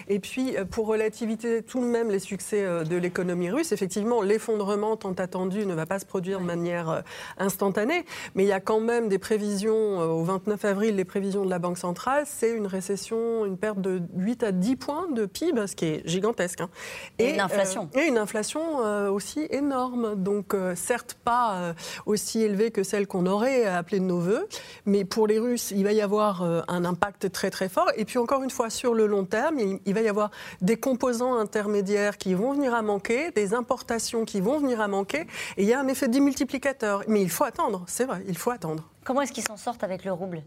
[0.08, 4.22] Et puis, euh, pour relativiser tout de même les succès euh, de l'économie russe, effectivement,
[4.22, 7.02] l'effondrement tant attendu ne va pas se produire de manière
[7.38, 8.04] instantanée.
[8.34, 11.58] Mais il y a quand même des prévisions, au 29 avril, les prévisions de la
[11.58, 15.76] Banque centrale, c'est une récession, une perte de 8 à 10 points de PIB, ce
[15.76, 16.60] qui est gigantesque.
[16.60, 16.70] Hein.
[17.18, 17.88] Et, une inflation.
[17.94, 18.78] et une inflation
[19.12, 20.14] aussi énorme.
[20.16, 21.74] Donc, certes, pas
[22.06, 24.46] aussi élevée que celle qu'on aurait appelée de nos voeux,
[24.86, 27.90] mais pour les Russes, il va y avoir euh, un impact très très fort.
[27.96, 30.30] Et puis encore une fois, sur le long terme, il va y avoir
[30.60, 35.22] des composants intermédiaires qui vont venir à manquer, des importations qui vont venir à manquer.
[35.56, 37.02] Et il y a un effet démultiplicateur.
[37.08, 38.88] Mais il faut attendre, c'est vrai, il faut attendre.
[39.02, 40.44] Comment est-ce qu'ils s'en sortent avec le rouble?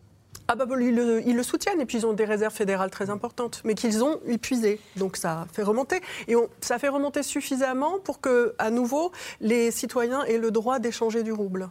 [0.50, 3.74] Ah bah, ils, le, soutiennent et puis ils ont des réserves fédérales très importantes, mais
[3.74, 4.80] qu'ils ont épuisées.
[4.96, 6.00] Donc ça fait remonter.
[6.30, 11.24] Et ça fait remonter suffisamment pour que, à nouveau, les citoyens aient le droit d'échanger
[11.24, 11.70] du rouble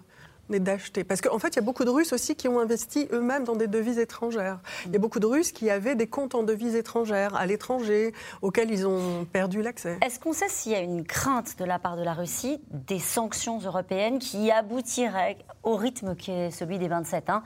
[0.50, 1.04] d'acheter.
[1.04, 3.56] Parce qu'en fait, il y a beaucoup de Russes aussi qui ont investi eux-mêmes dans
[3.56, 4.58] des devises étrangères.
[4.86, 8.12] Il y a beaucoup de Russes qui avaient des comptes en devises étrangères à l'étranger,
[8.42, 9.98] auxquels ils ont perdu l'accès.
[10.04, 12.98] Est-ce qu'on sait s'il y a une crainte de la part de la Russie des
[12.98, 17.42] sanctions européennes qui aboutiraient au rythme qui est celui des 27, hein,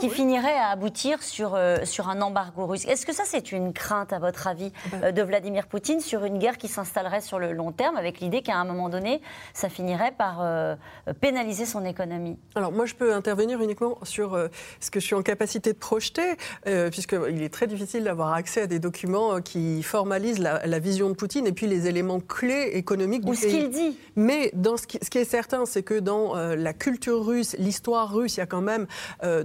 [0.00, 2.84] qui finiraient à aboutir sur, euh, sur un embargo russe?
[2.86, 5.04] Est-ce que ça, c'est une crainte, à votre avis, ah ben.
[5.04, 8.42] euh, de Vladimir Poutine sur une guerre qui s'installerait sur le long terme, avec l'idée
[8.42, 10.74] qu'à un moment donné, ça finirait par euh,
[11.20, 12.23] pénaliser son économie?
[12.54, 14.48] Alors moi, je peux intervenir uniquement sur euh,
[14.80, 18.62] ce que je suis en capacité de projeter, euh, puisqu'il est très difficile d'avoir accès
[18.62, 23.24] à des documents qui formalisent la, vision de Poutine et puis les éléments clés économiques
[23.24, 23.96] du Ou ce qu'il dit.
[24.16, 28.12] Mais dans ce, qui, ce qui est certain, c'est que dans la culture russe, l'histoire
[28.12, 28.86] russe, il y a quand même,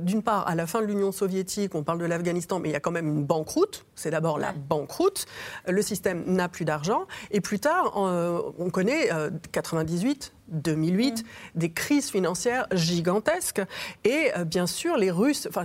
[0.01, 2.75] d'une part, à la fin de l'Union soviétique, on parle de l'Afghanistan, mais il y
[2.75, 3.85] a quand même une banqueroute.
[3.95, 5.27] C'est d'abord la banqueroute.
[5.67, 7.05] Le système n'a plus d'argent.
[7.31, 9.09] Et plus tard, on connaît
[9.51, 11.59] 98, 2008, mm.
[11.59, 13.61] des crises financières gigantesques.
[14.03, 15.47] Et euh, bien sûr, les Russes.
[15.49, 15.63] Enfin,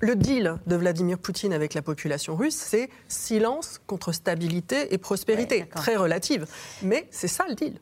[0.00, 5.66] le deal de Vladimir Poutine avec la population russe, c'est silence contre stabilité et prospérité,
[5.74, 6.46] très relative.
[6.82, 7.78] Mais c'est ça le deal.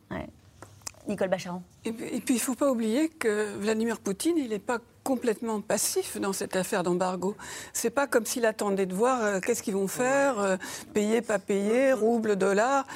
[1.08, 1.62] Nicole Bacharan.
[1.84, 6.16] Et puis, il ne faut pas oublier que Vladimir Poutine, il n'est pas complètement passif
[6.20, 7.36] dans cette affaire d'embargo.
[7.72, 10.56] C'est pas comme s'il attendait de voir euh, qu'est-ce qu'ils vont faire, euh,
[10.94, 12.86] payer, pas payer, rouble, dollar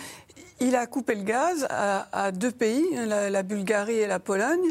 [0.60, 4.70] il a coupé le gaz à, deux pays, la, Bulgarie et la Pologne,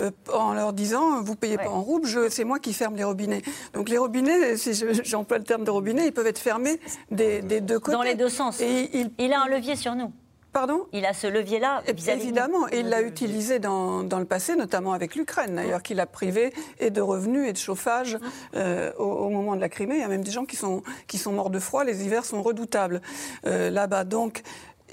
[0.00, 3.42] euh, en leur disant vous payez pas en rouble, c'est moi qui ferme les robinets.
[3.74, 4.72] Donc les robinets, si
[5.04, 7.96] j'emploie le terme de robinet, ils peuvent être fermés des, deux côtés.
[7.96, 8.60] Dans les deux sens.
[8.60, 10.12] Et il, a un levier sur nous.
[10.52, 10.86] Pardon?
[10.94, 11.82] Il a ce levier-là.
[11.86, 16.54] Évidemment, et il l'a utilisé dans, le passé, notamment avec l'Ukraine, d'ailleurs, qu'il a privé
[16.78, 18.16] et de revenus et de chauffage
[18.54, 19.96] euh, au, moment de la Crimée.
[19.96, 22.24] Il y a même des gens qui sont, qui sont morts de froid, les hivers
[22.24, 23.02] sont redoutables
[23.46, 24.04] euh, là-bas.
[24.04, 24.42] Donc,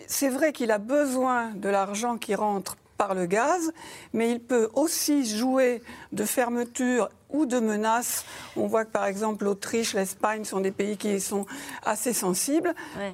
[0.08, 3.74] c'est vrai qu'il a besoin de l'argent qui rentre par le gaz,
[4.14, 8.24] mais il peut aussi jouer de fermeture ou de menaces.
[8.56, 11.46] On voit que par exemple l'Autriche, l'Espagne sont des pays qui sont
[11.84, 12.74] assez sensibles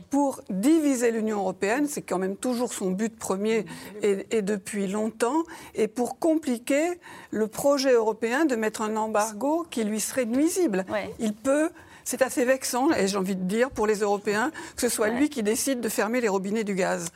[0.10, 1.88] pour diviser l'Union européenne.
[1.88, 3.65] C'est quand même toujours son but premier
[4.04, 5.44] et, depuis longtemps.
[5.74, 7.00] Et pour compliquer
[7.32, 10.86] le projet européen de mettre un embargo qui lui serait nuisible.
[11.20, 11.70] Il peut
[12.10, 15.30] c'est assez vexant, et j'ai envie de dire, pour les Européens, que ce soit lui
[15.30, 17.12] qui décide de fermer les robinets du gaz.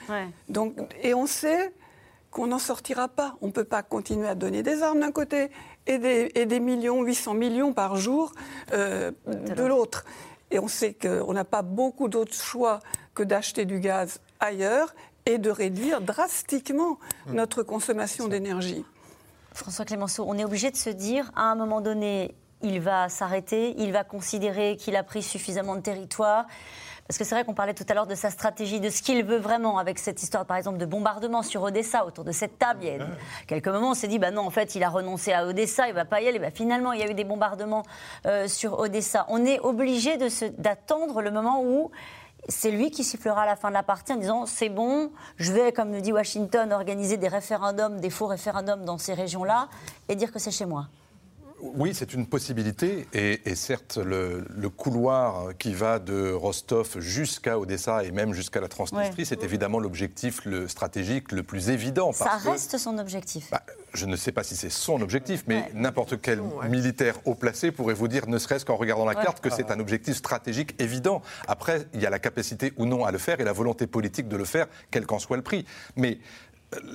[0.50, 1.74] Donc, et on sait
[2.30, 3.36] qu'on n'en sortira pas.
[3.42, 5.50] On ne peut pas continuer à donner des armes d'un côté
[5.88, 8.34] et des, et des, millions, 800 millions par jour
[8.72, 10.06] euh, de l'autre.
[10.52, 12.80] Et on sait qu'on n'a pas beaucoup d'autres choix
[13.16, 14.94] que d'acheter du gaz ailleurs
[15.26, 17.34] et de réduire drastiquement mmh.
[17.34, 18.86] notre consommation d'énergie.
[19.54, 23.76] François Clémenceau, on est obligé de se dire, à un moment donné, il va s'arrêter,
[23.78, 26.46] il va considérer qu'il a pris suffisamment de territoire.
[27.08, 29.26] Parce que c'est vrai qu'on parlait tout à l'heure de sa stratégie, de ce qu'il
[29.26, 32.80] veut vraiment avec cette histoire, par exemple, de bombardement sur Odessa, autour de cette table.
[32.84, 33.06] Il y a
[33.46, 35.94] quelques moments, on s'est dit, bah non, en fait, il a renoncé à Odessa, il
[35.94, 36.40] va pas y aller.
[36.40, 37.84] Bah, finalement, il y a eu des bombardements
[38.26, 39.26] euh, sur Odessa.
[39.28, 40.18] On est obligé
[40.58, 41.92] d'attendre le moment où
[42.48, 45.52] c'est lui qui sifflera à la fin de la partie en disant c'est bon, je
[45.52, 49.68] vais, comme le dit Washington, organiser des référendums, des faux référendums dans ces régions-là
[50.10, 50.88] et dire que c'est chez moi
[51.76, 53.08] oui, c'est une possibilité.
[53.14, 59.26] Et, certes, le, couloir qui va de Rostov jusqu'à Odessa et même jusqu'à la Transnistrie,
[59.26, 62.12] c'est évidemment l'objectif le stratégique le plus évident.
[62.12, 63.50] Ça reste son objectif.
[63.52, 63.62] Bah,
[63.94, 67.94] je ne sais pas si c'est son objectif, mais n'importe quel militaire haut placé pourrait
[67.94, 71.22] vous dire, ne serait-ce qu'en regardant la carte, que c'est un objectif stratégique évident.
[71.48, 74.28] Après, il y a la capacité ou non à le faire et la volonté politique
[74.28, 75.66] de le faire, quel qu'en soit le prix.
[75.96, 76.20] Mais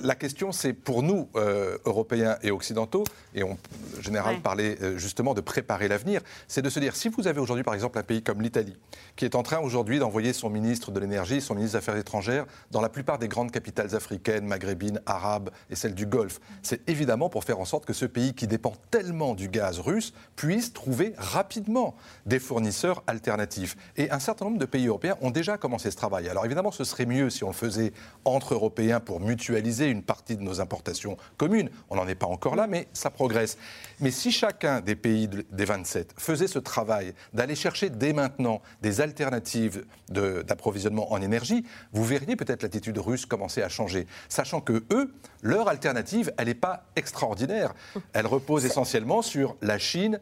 [0.03, 3.57] la question, c'est pour nous, euh, Européens et Occidentaux, et on,
[3.95, 7.39] le général parlait euh, justement de préparer l'avenir, c'est de se dire, si vous avez
[7.39, 8.75] aujourd'hui par exemple un pays comme l'Italie,
[9.15, 12.45] qui est en train aujourd'hui d'envoyer son ministre de l'énergie, son ministre des Affaires étrangères,
[12.71, 17.29] dans la plupart des grandes capitales africaines, maghrébines, arabes et celles du Golfe, c'est évidemment
[17.29, 21.13] pour faire en sorte que ce pays qui dépend tellement du gaz russe puisse trouver
[21.17, 23.77] rapidement des fournisseurs alternatifs.
[23.97, 26.29] Et un certain nombre de pays européens ont déjà commencé ce travail.
[26.29, 27.93] Alors évidemment, ce serait mieux si on le faisait
[28.25, 31.69] entre Européens pour mutualiser une partie de nos importations communes.
[31.89, 33.57] On n'en est pas encore là, mais ça progresse.
[33.99, 39.01] Mais si chacun des pays des 27 faisait ce travail d'aller chercher dès maintenant des
[39.01, 45.13] alternatives d'approvisionnement en énergie, vous verriez peut-être l'attitude russe commencer à changer, sachant que eux,
[45.41, 47.73] leur alternative, elle n'est pas extraordinaire.
[48.13, 50.19] Elle repose essentiellement sur la Chine,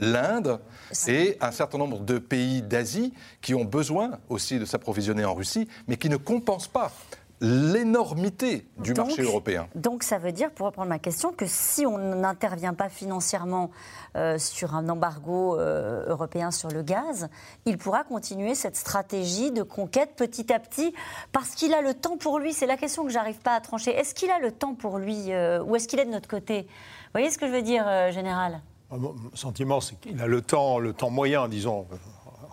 [0.00, 0.60] l'Inde
[1.06, 5.68] et un certain nombre de pays d'Asie qui ont besoin aussi de s'approvisionner en Russie,
[5.86, 6.92] mais qui ne compensent pas
[7.40, 9.68] l'énormité du marché européen.
[9.74, 13.70] Donc ça veut dire, pour reprendre ma question, que si on n'intervient pas financièrement
[14.16, 17.28] euh, sur un embargo euh, européen sur le gaz,
[17.66, 20.94] il pourra continuer cette stratégie de conquête petit à petit,
[21.32, 22.52] parce qu'il a le temps pour lui.
[22.52, 23.90] C'est la question que j'arrive pas à trancher.
[23.90, 26.62] Est-ce qu'il a le temps pour lui, euh, ou est-ce qu'il est de notre côté?
[26.62, 28.60] Vous voyez ce que je veux dire, Général?
[28.90, 31.86] Mon sentiment, c'est qu'il a le temps, le temps moyen, disons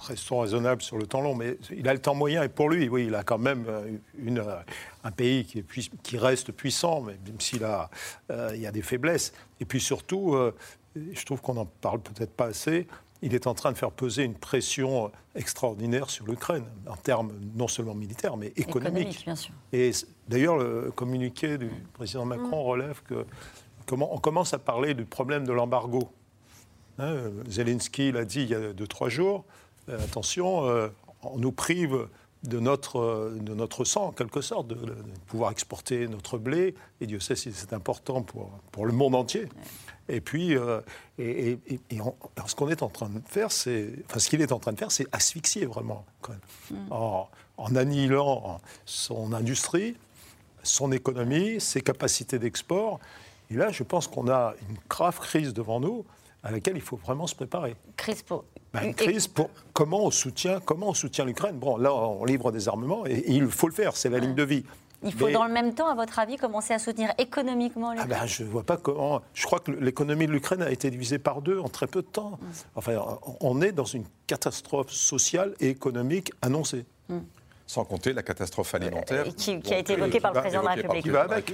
[0.03, 2.89] restons raisonnables sur le temps long, mais il a le temps moyen et pour lui,
[2.89, 4.55] oui, il a quand même euh, une, euh,
[5.03, 7.89] un pays qui, est qui, reste puissant, mais même s'il a,
[8.31, 9.33] euh, il y a des faiblesses.
[9.59, 10.35] Et puis surtout,
[10.95, 12.87] je trouve qu'on n'en parle peut-être pas assez,
[13.21, 17.69] il est en train de faire peser une pression extraordinaire sur l'Ukraine, en termes non
[17.69, 19.23] seulement militaires, mais économiques.
[19.23, 19.53] bien sûr.
[19.71, 19.91] Et
[20.27, 22.67] d'ailleurs, le communiqué du président Macron mm.
[22.67, 23.25] relève que
[23.85, 26.09] comment, on commence à parler du problème de l'embargo.
[26.99, 27.15] Hein,
[27.47, 29.45] Zelensky l'a dit il y a deux, trois jours.
[29.87, 30.63] Attention,
[31.23, 32.07] on nous prive
[32.43, 34.95] de notre, de notre sang, en quelque sorte, de,
[35.27, 36.75] pouvoir exporter notre blé.
[36.99, 39.47] Et Dieu sait si c'est important pour, pour le monde entier.
[40.09, 40.81] Et puis, euh,
[41.17, 41.57] et,
[42.45, 44.77] ce qu'on est en train de faire, c'est, enfin, ce qu'il est en train de
[44.79, 46.05] faire, c'est asphyxier vraiment,
[46.69, 46.75] mm.
[46.91, 49.95] en, en, annihilant son industrie,
[50.63, 52.99] son économie, ses capacités d'export.
[53.49, 56.05] Et là, je pense qu'on a une grave crise devant nous
[56.43, 57.75] à laquelle il faut vraiment se préparer.
[57.95, 61.58] Crise pour ben, une crise pour comment on soutient, comment on soutient l'Ukraine?
[61.58, 64.43] Bon, là, on livre des armements et, il faut le faire, c'est la ligne de
[64.43, 64.63] vie.
[65.06, 68.10] Il faut dans le même temps, à votre avis, commencer à soutenir économiquement l'Ukraine?
[68.13, 69.21] ah ben, Je ne vois pas comment.
[69.34, 72.08] Je crois que l'économie de l'Ukraine a été divisée par deux en très peu de
[72.08, 72.32] temps.
[72.32, 72.45] Mm.
[72.75, 76.86] Enfin, on est dans une catastrophe sociale et économique annoncée.
[77.10, 77.17] Mm.
[77.65, 79.26] Sans compter la catastrophe alimentaire.
[79.36, 81.04] qui, a été évoquée par le président de la République.
[81.04, 81.54] Qui va avec.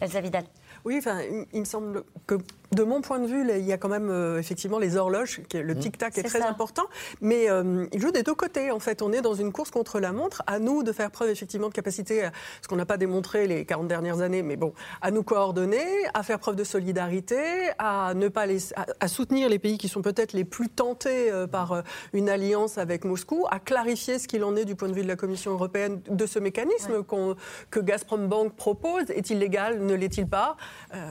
[0.00, 0.44] Elsa Vidal.
[0.84, 1.20] Oui, enfin,
[1.52, 2.36] il me semble que
[2.74, 5.74] de mon point de vue, il y a quand même euh, effectivement les horloges, le
[5.74, 5.78] mmh.
[5.78, 6.84] tic-tac est, très important,
[7.20, 8.70] mais euh, il joue des deux côtés.
[8.70, 10.42] En fait, on est dans une course contre la montre.
[10.46, 12.28] À nous de faire preuve effectivement de capacité,
[12.60, 16.22] ce qu'on n'a pas démontré les 40 dernières années, mais bon, à nous coordonner, à
[16.22, 17.36] faire preuve de solidarité,
[17.78, 18.58] à ne pas les,
[19.00, 23.04] à, soutenir les pays qui sont peut-être les plus tentés euh, par une alliance avec
[23.04, 26.00] Moscou, à clarifier ce qu'il en est du point de vue de la Commission européenne
[26.08, 27.04] de ce mécanisme
[27.70, 29.10] que Gazprom Bank propose.
[29.10, 30.56] Est-il légal Ne l'est-il pas?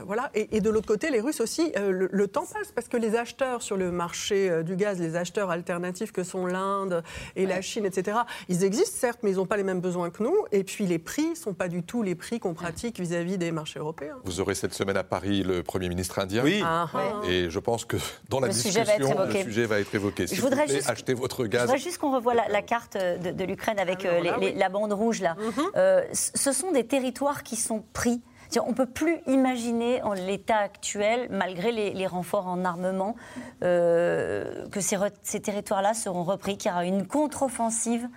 [0.06, 0.30] Voilà.
[0.34, 3.16] Et, et de l'autre côté, les Russes aussi euh, le, temps passe parce que les
[3.16, 7.02] acheteurs sur le marché euh, du gaz, les acheteurs alternatifs que sont l'Inde
[7.36, 10.22] et la Chine, etc., ils existent certes, mais ils n'ont pas les mêmes besoins que
[10.22, 10.36] nous.
[10.52, 13.52] Et puis les prix ne sont pas du tout les prix qu'on pratique vis-à-vis des
[13.52, 14.16] marchés européens.
[14.24, 16.42] Vous aurez cette semaine à Paris le Premier ministre indien.
[16.42, 16.62] Oui.
[16.64, 16.88] Ah,
[17.28, 17.96] et je pense que
[18.28, 18.82] dans la discussion,
[19.26, 20.26] le sujet va être évoqué.
[20.26, 21.62] Si je voudrais juste, acheter votre gaz.
[21.62, 25.36] Je voudrais juste qu'on revoie la, carte de, l'Ukraine avec euh, la bande rouge là.
[25.38, 26.04] Mhm.
[26.12, 28.22] ce sont des territoires qui sont pris
[28.60, 33.16] on ne peut plus imaginer en l'état actuel, malgré les, renforts en armement,
[33.62, 38.08] euh, que ces, territoires-là seront repris, qu'il y aura une contre-offensive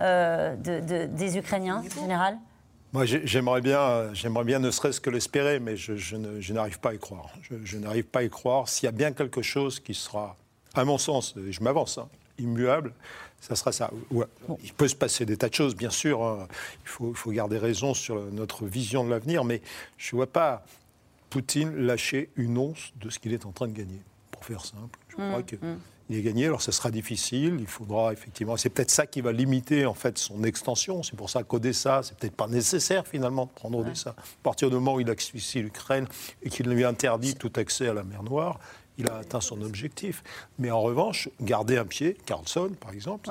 [0.00, 2.38] euh, des Ukrainiens, en général
[2.92, 6.16] moi, j'aimerais bien, j'aimerais bien ne serait-ce que l'espérer, mais je,
[6.52, 7.28] n'arrive pas à y croire.
[7.62, 8.68] Je, n'arrive pas à y croire.
[8.68, 10.34] S'il y a bien quelque chose qui sera,
[10.74, 12.92] à mon sens, et je m'avance, hein, immuable,
[13.40, 13.90] ça sera ça.
[14.62, 16.22] Il peut se passer des tas de choses, bien sûr.
[16.22, 16.46] Hein.
[16.84, 19.62] Il, faut, garder raison sur notre vision de l'avenir, mais
[19.96, 20.64] je ne vois pas
[21.30, 24.00] Poutine lâcher une once de ce qu'il est en train de gagner,
[24.32, 24.98] pour faire simple.
[25.08, 26.14] Je crois mmh, qu'il mmh.
[26.14, 26.46] est gagné.
[26.46, 27.58] Alors, ce sera difficile.
[27.60, 28.56] Il faudra effectivement.
[28.56, 31.04] C'est peut-être ça qui va limiter en fait son extension.
[31.04, 34.10] C'est pour ça qu'Odessa, c'est peut-être pas nécessaire finalement de prendre Odessa.
[34.10, 36.08] À partir du moment où il asphyxie l'Ukraine
[36.42, 38.58] et qu'il lui interdit tout accès à la mer Noire,
[39.00, 40.22] il a atteint son objectif.
[40.58, 43.28] Mais en revanche, garder un pied, Carlson par exemple,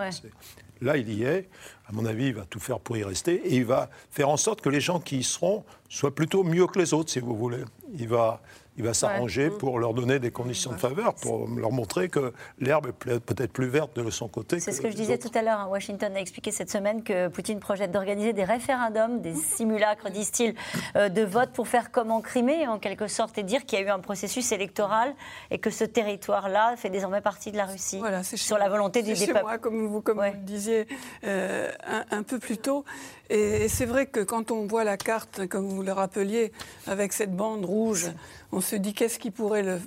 [0.82, 1.50] là il y est.
[1.88, 4.38] À mon avis, il va tout faire pour y rester et il va faire en
[4.38, 7.36] sorte que les gens qui y seront soient plutôt mieux que les autres, si vous
[7.36, 7.64] voulez.
[7.98, 8.42] Il va,
[8.80, 12.88] il va s'arranger pour leur donner des conditions de faveur, pour leur montrer que l'herbe
[12.88, 14.62] est peut-être plus verte de son côté.
[14.62, 15.60] C'est ce que je disais tout à l'heure.
[15.60, 15.68] Hein.
[15.70, 20.56] Washington a expliqué cette semaine que Poutine projette d'organiser des référendums, des simulacres, disent-ils,
[20.96, 23.82] euh, de vote pour faire comme en Crimée, en quelque sorte, et dire qu'il y
[23.82, 25.14] a eu un processus électoral
[25.52, 28.00] et que ce territoire-là fait désormais partie de la Russie.
[28.00, 30.88] Voilà, c'est sur la volonté des, chez Moi, comme vous, comme vous le disiez
[31.26, 31.70] euh,
[32.12, 32.86] un, peu plus tôt.
[33.30, 36.52] Et, c'est vrai que quand on voit la carte, comme vous le rappeliez,
[36.88, 38.12] avec cette bande rouge,
[38.52, 39.80] on se dit qu'est-ce qui pourrait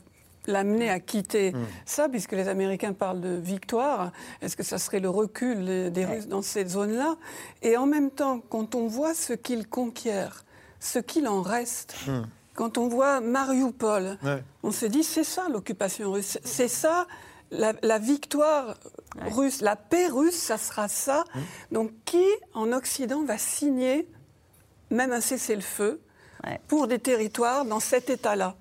[0.46, 1.66] l'amener à quitter hmm.
[1.84, 4.12] ça, puisque les Américains parlent de victoire?
[4.40, 7.16] Est-ce que ça serait le recul des Russes dans cette zone-là?
[7.62, 10.44] Et en même temps, quand on voit ce qu'ils conquièrent,
[10.80, 12.22] ce qu'il en reste, hmm.
[12.54, 14.18] quand on voit Mariupol,
[14.62, 17.06] on se dit c'est ça l'occupation russe, c'est ça
[17.52, 18.76] la, victoire
[19.30, 21.24] russe, la paix russe, ça sera ça.
[21.34, 21.40] Hmm.
[21.74, 24.08] Donc qui en Occident va signer
[24.90, 26.00] même un cessez-le-feu
[26.66, 28.56] pour des territoires dans cet état-là?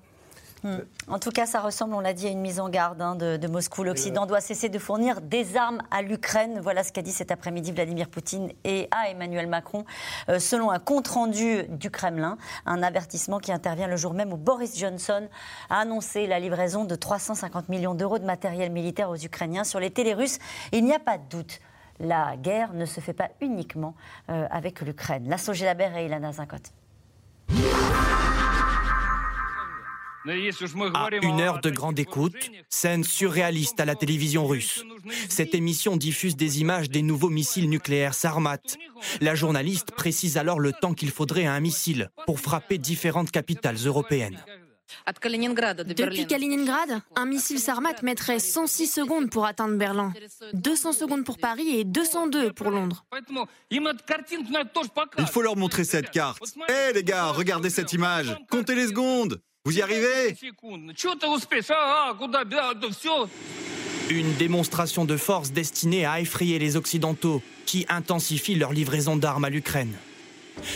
[1.08, 3.46] En tout cas, ça ressemble, on l'a dit, à une mise en garde hein, de,
[3.48, 3.82] Moscou.
[3.82, 6.60] L'Occident doit cesser de fournir des armes à l'Ukraine.
[6.62, 9.84] Voilà ce qu'a dit cet après-midi Vladimir Poutine et à Emmanuel Macron,
[10.28, 12.38] euh, selon un compte-rendu du Kremlin.
[12.64, 15.28] Un avertissement qui intervient le jour même où Boris Johnson
[15.68, 19.90] a annoncé la livraison de 350 millions d'euros de matériel militaire aux Ukrainiens sur les
[19.90, 20.38] télé russes.
[20.70, 21.60] Il n'y a pas de doute.
[21.98, 23.94] La guerre ne se fait pas uniquement
[24.30, 25.28] euh, avec l'Ukraine.
[25.28, 26.56] La Labert et Ilana Zinkot.
[30.24, 34.84] À une heure de grande écoute, scène surréaliste à la télévision russe.
[35.28, 38.58] Cette émission diffuse des images des nouveaux missiles nucléaires Sarmat.
[39.20, 43.76] La journaliste précise alors le temps qu'il faudrait à un missile pour frapper différentes capitales
[43.84, 44.38] européennes.
[45.06, 50.12] Depuis Kaliningrad, un missile Sarmat mettrait 106 secondes pour atteindre Berlin,
[50.52, 53.04] 200 secondes pour Paris et 202 pour Londres.
[53.70, 56.42] Il faut leur montrer cette carte.
[56.68, 58.36] Hé les gars, regardez cette image.
[58.50, 59.40] Comptez les secondes.
[59.64, 60.36] Vous y arrivez
[64.10, 69.50] Une démonstration de force destinée à effrayer les Occidentaux qui intensifient leur livraison d'armes à
[69.50, 69.94] l'Ukraine.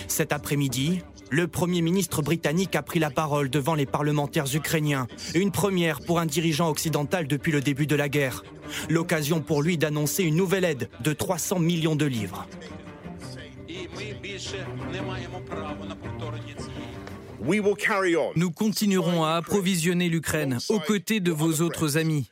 [0.06, 5.50] Cet après-midi, le Premier ministre britannique a pris la parole devant les parlementaires ukrainiens, une
[5.50, 8.44] première pour un dirigeant occidental depuis le début de la guerre.
[8.88, 12.46] L'occasion pour lui d'annoncer une nouvelle aide de 300 millions de livres.
[18.36, 22.30] Nous continuerons à approvisionner l'Ukraine aux côtés de vos autres amis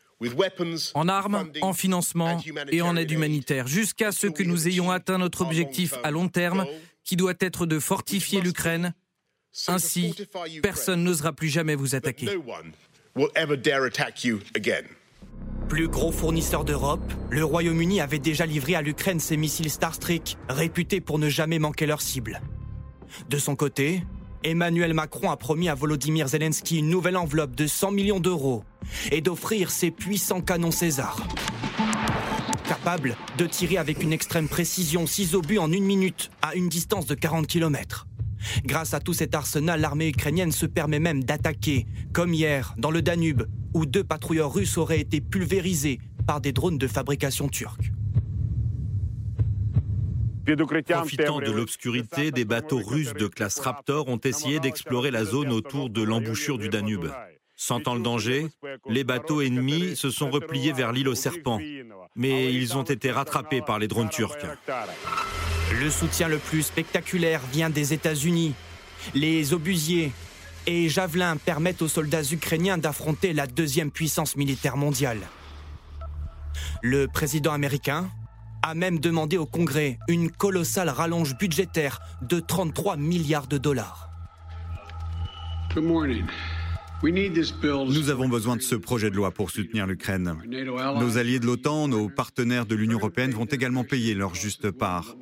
[0.95, 2.41] en armes, en financement
[2.71, 6.67] et en aide humanitaire, jusqu'à ce que nous ayons atteint notre objectif à long terme,
[7.03, 8.95] qui doit être de fortifier l'Ukraine.
[9.69, 10.15] Ainsi,
[10.63, 12.29] personne n'osera plus jamais vous attaquer.
[15.69, 21.01] Plus gros fournisseur d'Europe, le Royaume-Uni avait déjà livré à l'Ukraine ses missiles Starstreak, réputés
[21.01, 22.41] pour ne jamais manquer leur cible.
[23.31, 24.03] De son côté,
[24.45, 28.63] Emmanuel Macron a promis à Volodymyr Zelensky une nouvelle enveloppe de 100 millions d'euros
[29.11, 31.27] et d'offrir ses puissants canons César.
[32.69, 37.07] Capable de tirer avec une extrême précision 6 obus en une minute à une distance
[37.07, 38.07] de 40 km.
[38.67, 43.01] Grâce à tout cet arsenal, l'armée ukrainienne se permet même d'attaquer, comme hier, dans le
[43.01, 47.91] Danube, où deux patrouilleurs russes auraient été pulvérisés par des drones de fabrication turque.
[50.45, 55.89] Profitant de l'obscurité, des bateaux russes de classe Raptor ont essayé d'explorer la zone autour
[55.89, 57.07] de l'embouchure du Danube.
[57.57, 58.49] Sentant le danger,
[58.89, 61.61] les bateaux ennemis se sont repliés vers l'île aux serpents,
[62.15, 64.37] mais ils ont été rattrapés par les drones turcs.
[65.81, 68.55] Le soutien le plus spectaculaire vient des États-Unis.
[69.15, 70.13] Les obusiers
[70.67, 75.21] et javelins permettent aux soldats ukrainiens d'affronter la deuxième puissance militaire mondiale.
[76.83, 78.11] Le président américain
[78.65, 84.09] a même demandé au Congrès une colossale rallonge budgétaire de 33 milliards de dollars.
[87.03, 90.37] Nous avons besoin de ce projet de loi pour soutenir l'Ukraine.
[90.99, 95.15] Nos alliés de l'OTAN, nos partenaires de l'Union européenne vont également payer leur juste part.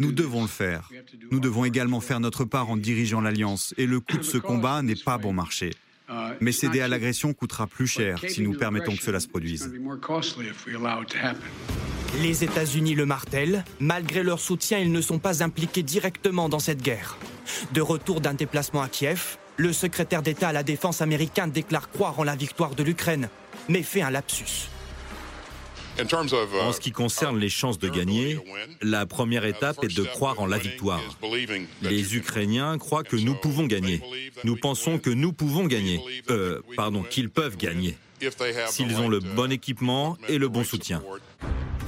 [0.00, 0.90] Nous devons le faire.
[1.30, 3.74] Nous devons également faire notre part en dirigeant l'Alliance.
[3.78, 5.70] Et le coût de ce combat n'est pas bon marché.
[6.40, 9.70] Mais céder à l'agression coûtera plus cher si nous permettons que cela se produise.
[12.20, 13.64] Les États-Unis le martèlent.
[13.80, 17.16] Malgré leur soutien, ils ne sont pas impliqués directement dans cette guerre.
[17.72, 22.20] De retour d'un déplacement à Kiev, le secrétaire d'État à la Défense américain déclare croire
[22.20, 23.28] en la victoire de l'Ukraine,
[23.68, 24.68] mais fait un lapsus.
[25.98, 28.38] En ce qui concerne les chances de gagner,
[28.80, 31.02] la première étape est de croire en la victoire.
[31.82, 34.00] Les Ukrainiens croient que nous pouvons gagner.
[34.44, 36.00] Nous pensons que nous pouvons gagner.
[36.30, 37.96] Euh, pardon, qu'ils peuvent gagner.
[38.68, 41.02] S'ils ont le bon équipement et le bon soutien.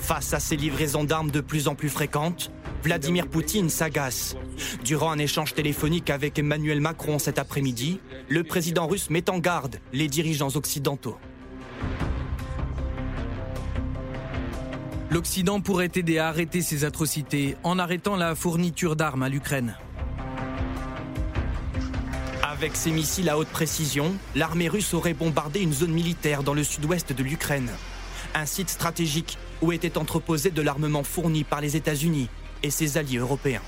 [0.04, 2.50] Face à ces livraisons d'armes de plus en plus fréquentes,
[2.82, 4.36] Vladimir Poutine s'agace.
[4.84, 9.76] Durant un échange téléphonique avec Emmanuel Macron cet après-midi, le président russe met en garde
[9.94, 11.16] les dirigeants occidentaux.
[15.10, 19.74] L'Occident pourrait aider à arrêter ces atrocités en arrêtant la fourniture d'armes à l'Ukraine.
[22.42, 26.62] Avec ses missiles à haute précision, l'armée russe aurait bombardé une zone militaire dans le
[26.62, 27.70] sud-ouest de l'Ukraine.
[28.34, 32.28] Un site stratégique où était entreposé de l'armement fourni par les États-Unis
[32.62, 33.62] et ses alliés européens.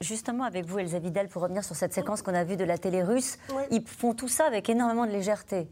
[0.00, 2.78] Justement, avec vous, Elsa Vidal, pour revenir sur cette séquence qu'on a vue de la
[2.78, 3.36] télé russe,
[3.70, 5.68] ils font tout ça avec énormément de légèreté.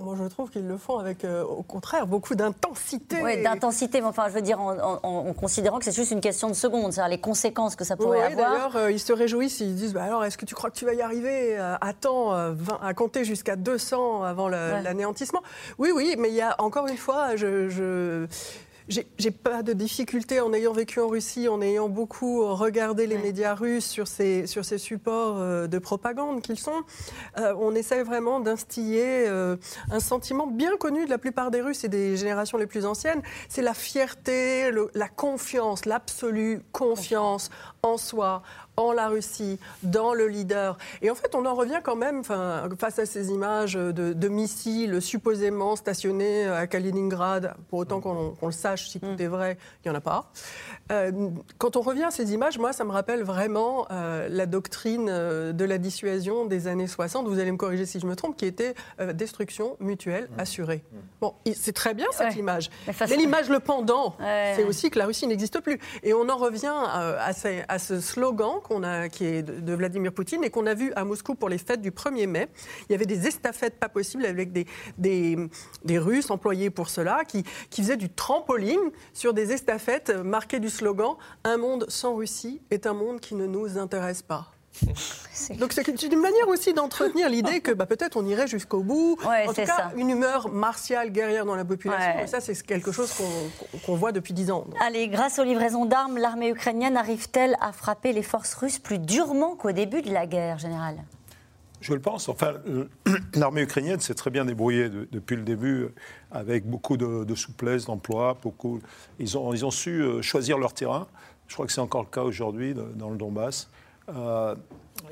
[0.00, 3.22] Moi, je trouve qu'ils le font avec, euh, au contraire, beaucoup d'intensité.
[3.22, 6.54] Oui, d'intensité, mais enfin, je veux dire, en, considérant que c'est juste une question de
[6.54, 8.50] secondes, c'est-à-dire les conséquences que ça pourrait oui, avoir.
[8.50, 10.84] D'ailleurs, euh, ils se réjouissent, ils disent bah, alors, est-ce que tu crois que tu
[10.84, 15.42] vas y arriver euh, à temps, à compter jusqu'à 200 avant l'anéantissement?
[15.78, 18.26] Oui, oui, mais il y a encore une fois, je
[18.88, 23.54] j'ai pas de difficulté en ayant vécu en Russie, en ayant beaucoup regardé les médias
[23.54, 26.82] russes sur ces, sur ces supports euh, de propagande qu'ils sont.
[27.38, 29.56] Euh, on essaie vraiment d'instiller euh,
[29.90, 33.22] un sentiment bien connu de la plupart des Russes et des générations les plus anciennes.
[33.48, 37.50] C'est la fierté, la confiance, l'absolue confiance
[37.82, 38.42] en soi,
[38.76, 40.76] en la Russie, dans le leader.
[41.02, 45.76] Et en fait, on en revient quand même face à ces images de, missiles supposément
[45.76, 49.20] stationnés à Kaliningrad, pour autant qu'on le sache si tout mm.
[49.20, 50.30] est vrai, il n'y en a pas.
[50.92, 55.08] Euh, quand on revient à ces images, moi, ça me rappelle vraiment euh, la doctrine
[55.08, 58.36] euh, de la dissuasion des années 60, vous allez me corriger si je me trompe,
[58.36, 58.74] qui était
[59.14, 60.40] destruction mutuelle mm.
[60.40, 60.84] assurée.
[60.90, 60.96] Mm.
[61.20, 62.70] Bon, c'est très bien cette image.
[62.86, 65.78] Mais, l'image, le pendant, c'est aussi que la Russie n'existe plus.
[66.02, 67.30] Et on en revient à,
[67.68, 68.60] à ce slogan
[69.12, 71.90] qui est de, Vladimir Poutine et qu'on a vu à Moscou pour les fêtes du
[71.90, 72.48] 1er mai.
[72.88, 74.66] Il y avait des estafettes pas possibles avec des,
[74.98, 80.70] des, Russes employés pour cela qui, qui faisaient du trampoline sur des estafettes marquées du
[80.70, 84.53] slogan Un monde sans Russie est un monde qui ne nous intéresse pas.
[85.58, 89.16] Donc c'est une manière aussi d'entretenir l'idée que bah, peut-être on irait jusqu'au bout.
[89.24, 92.20] en tout cas, une humeur martiale, guerrière dans la population.
[92.20, 93.12] Et ça, c'est quelque chose
[93.86, 94.66] qu'on voit depuis dix ans.
[94.80, 99.56] Allez, grâce aux livraisons d'armes, l'armée ukrainienne arrive-t-elle à frapper les forces russes plus durement
[99.56, 101.04] qu'au début de la guerre, générale
[101.84, 102.30] je le pense.
[102.30, 102.88] Enfin, euh,
[103.34, 105.94] l'armée ukrainienne s'est très bien débrouillée depuis le début, euh,
[106.30, 108.38] avec beaucoup de, souplesse d'emploi.
[108.42, 108.80] Beaucoup,
[109.18, 111.06] ils ont, ils ont su euh, choisir leur terrain.
[111.46, 113.68] Je crois que c'est encore le cas aujourd'hui dans le Donbass.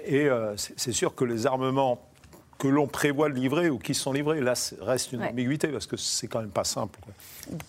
[0.06, 2.00] Et c'est sûr que les armements
[2.62, 4.40] que l'on prévoit de livrer ou qui sont livrés.
[4.40, 7.00] Là, reste une ambiguïté parce que c'est quand même pas simple.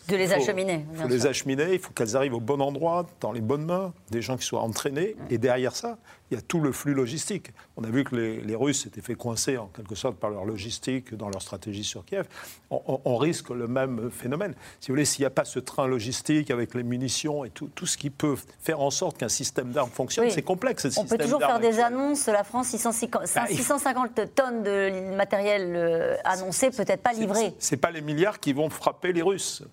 [0.07, 0.85] De les acheminer.
[0.93, 3.91] Il faut les acheminer, il faut qu'elles arrivent au bon endroit, dans les bonnes mains,
[4.11, 5.15] des gens qui soient entraînés.
[5.31, 5.97] Et derrière ça,
[6.33, 7.51] il y a tout le flux logistique.
[7.77, 11.13] On a vu que les, Russes s'étaient fait coincer en quelque sorte par leur logistique
[11.13, 12.25] dans leur stratégie sur Kiev.
[12.71, 14.55] On, risque le même phénomène.
[14.79, 17.69] Si vous voulez, s'il n'y a pas ce train logistique avec les munitions et tout,
[17.75, 20.87] tout ce qui peut faire en sorte qu'un système d'armes fonctionne, c'est complexe.
[20.97, 22.25] On peut toujours faire des annonces.
[22.25, 27.53] La France, 650, 650 bah, tonnes de matériel euh, annoncé, peut-être pas livré.
[27.59, 29.63] C'est pas les milliards qui vont frapper les Russes.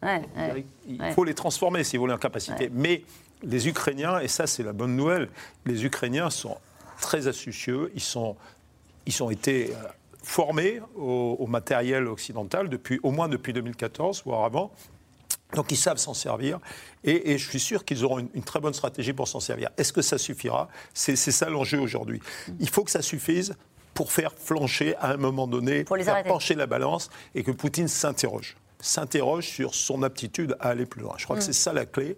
[0.87, 2.71] il faut les transformer, si vous voulez, en capacité.
[2.73, 3.03] Mais
[3.43, 5.29] les Ukrainiens, et ça c'est la bonne nouvelle,
[5.67, 6.59] les Ukrainiens sont
[7.01, 8.37] très astucieux, ils, sont,
[9.07, 9.89] ils ont été euh,
[10.23, 14.71] formés au, matériel occidental depuis, au moins depuis 2014, voire avant.
[15.55, 16.61] Donc ils savent s'en servir
[17.03, 19.71] et, je suis sûr qu'ils auront une, très bonne stratégie pour s'en servir.
[19.77, 20.69] Est-ce que ça suffira?
[20.95, 22.21] C'est ça l'enjeu aujourd'hui.
[22.61, 23.57] Il faut que ça suffise
[23.93, 27.89] pour faire flancher à un moment donné, pour faire pencher la balance et que Poutine
[27.89, 31.15] s'interroge s'interroge sur son aptitude à aller plus loin.
[31.19, 31.47] Je crois que mm.
[31.47, 32.17] c'est ça la clé.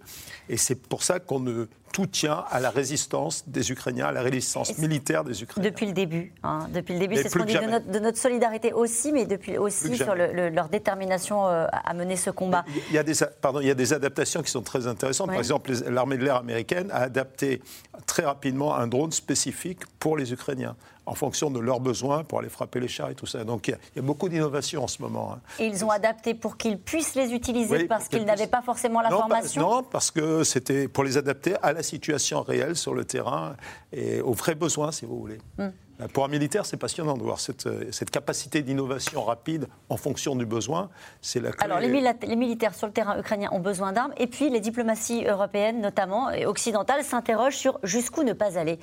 [0.49, 4.23] Et c'est pour ça qu'on ne tout tient à la résistance des Ukrainiens, à la
[4.23, 5.69] résistance militaire des Ukrainiens.
[5.69, 6.33] Depuis le début.
[6.41, 6.67] Hein.
[6.73, 10.15] depuis le début, c'est ce qu'on dit de notre, solidarité aussi, mais depuis aussi sur
[10.15, 12.65] leur détermination euh, à mener ce combat.
[12.89, 15.27] Il y, a des, pardon, il y a des adaptations qui sont très intéressantes.
[15.27, 17.61] Par exemple, l'armée de l'air américaine a adapté
[18.07, 20.75] très rapidement un drone spécifique pour les Ukrainiens
[21.05, 23.43] en fonction de leurs besoins pour aller frapper les chars et tout ça.
[23.43, 25.33] Donc il y a, beaucoup d'innovations en ce moment.
[25.33, 25.41] Hein.
[25.59, 29.09] Et ils ont adapté pour qu'ils puissent les utiliser parce qu'ils n'avaient pas forcément la
[29.09, 29.61] formation?
[29.61, 33.55] Non, parce que c'était pour les adapter à la situation réelle sur le terrain
[33.91, 35.39] et aux vrais besoins, si vous voulez.
[35.57, 35.69] Hmm.
[36.01, 39.97] Euh, pour un militaire, c'est passionnant de voir cette, euh, cette capacité d'innovation rapide en
[39.97, 40.89] fonction du besoin.
[41.21, 41.87] C'est la Alors, les,
[42.35, 46.45] militaires sur le terrain ukrainien ont besoin d'armes, et puis les diplomaties européennes, notamment et
[46.45, 48.79] occidentales, s'interrogent sur jusqu'où ne pas aller.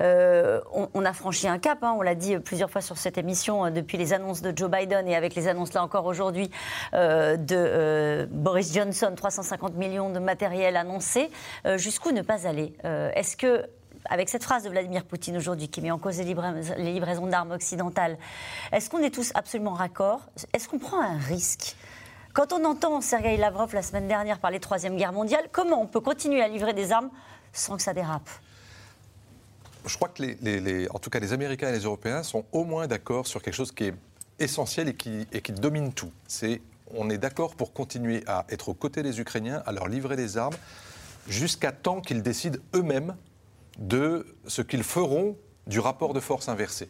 [0.00, 3.70] Euh, on, a franchi un cap, hein, on l'a dit plusieurs fois sur cette émission,
[3.70, 6.50] depuis les annonces de Joe Biden et avec les annonces là encore aujourd'hui
[6.92, 11.30] de Boris Johnson, 350 millions de matériel annoncé.
[11.76, 12.74] jusqu'où ne pas aller?
[12.84, 13.66] Est-ce que
[14.08, 18.18] avec cette phrase de Vladimir Poutine aujourd'hui qui met en cause les, livraisons d'armes occidentales,
[18.72, 20.20] est-ce qu'on est tous absolument raccord?
[20.52, 21.76] Est-ce qu'on prend un risque?
[22.32, 25.86] Quand on entend Sergei Lavrov la semaine dernière parler de Troisième Guerre mondiale, comment on
[25.86, 27.10] peut continuer à livrer des armes
[27.52, 28.28] sans que ça dérape?
[29.86, 32.86] Je crois que les, en tout cas les Américains et les Européens sont au moins
[32.86, 33.94] d'accord sur quelque chose qui est
[34.38, 36.10] essentiel et qui, et qui domine tout.
[36.26, 36.60] C'est
[36.96, 40.38] on est d'accord pour continuer à être aux côtés des Ukrainiens, à leur livrer des
[40.38, 40.56] armes,
[41.28, 43.14] jusqu'à temps qu'ils décident eux-mêmes
[43.78, 46.88] de ce qu'ils feront du rapport de force inversé.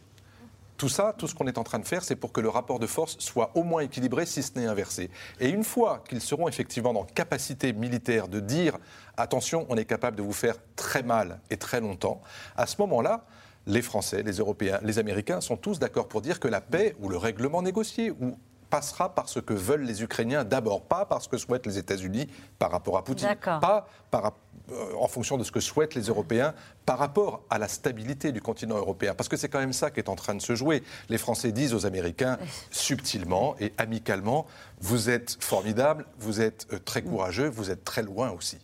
[0.77, 2.79] Tout ça, tout ce qu'on est en train de faire, c'est pour que le rapport
[2.79, 5.09] de force soit au moins équilibré, si ce n'est inversé.
[5.39, 8.77] Et une fois qu'ils seront effectivement dans capacité militaire de dire
[9.15, 12.21] attention, on est capable de vous faire très mal et très longtemps,
[12.57, 13.23] à ce moment-là,
[13.67, 17.07] les Français, les Européens, les Américains sont tous d'accord pour dire que la paix ou
[17.07, 18.37] le règlement négocié ou
[18.75, 22.27] passera par ce que veulent les Ukrainiens d'abord, pas par ce que souhaitent les États-Unis
[22.59, 24.33] par rapport à Poutine, pas par,
[24.69, 26.53] euh, en fonction de ce que souhaitent les Européens
[26.85, 29.15] par rapport à la stabilité du continent européen.
[29.15, 30.83] Parce que c'est quand même ça qui est en train de se jouer.
[31.07, 32.37] Les Français disent aux Américains
[32.69, 34.45] subtilement et amicalement,
[34.81, 38.57] vous êtes formidables, vous êtes euh, très courageux, vous êtes très loin aussi.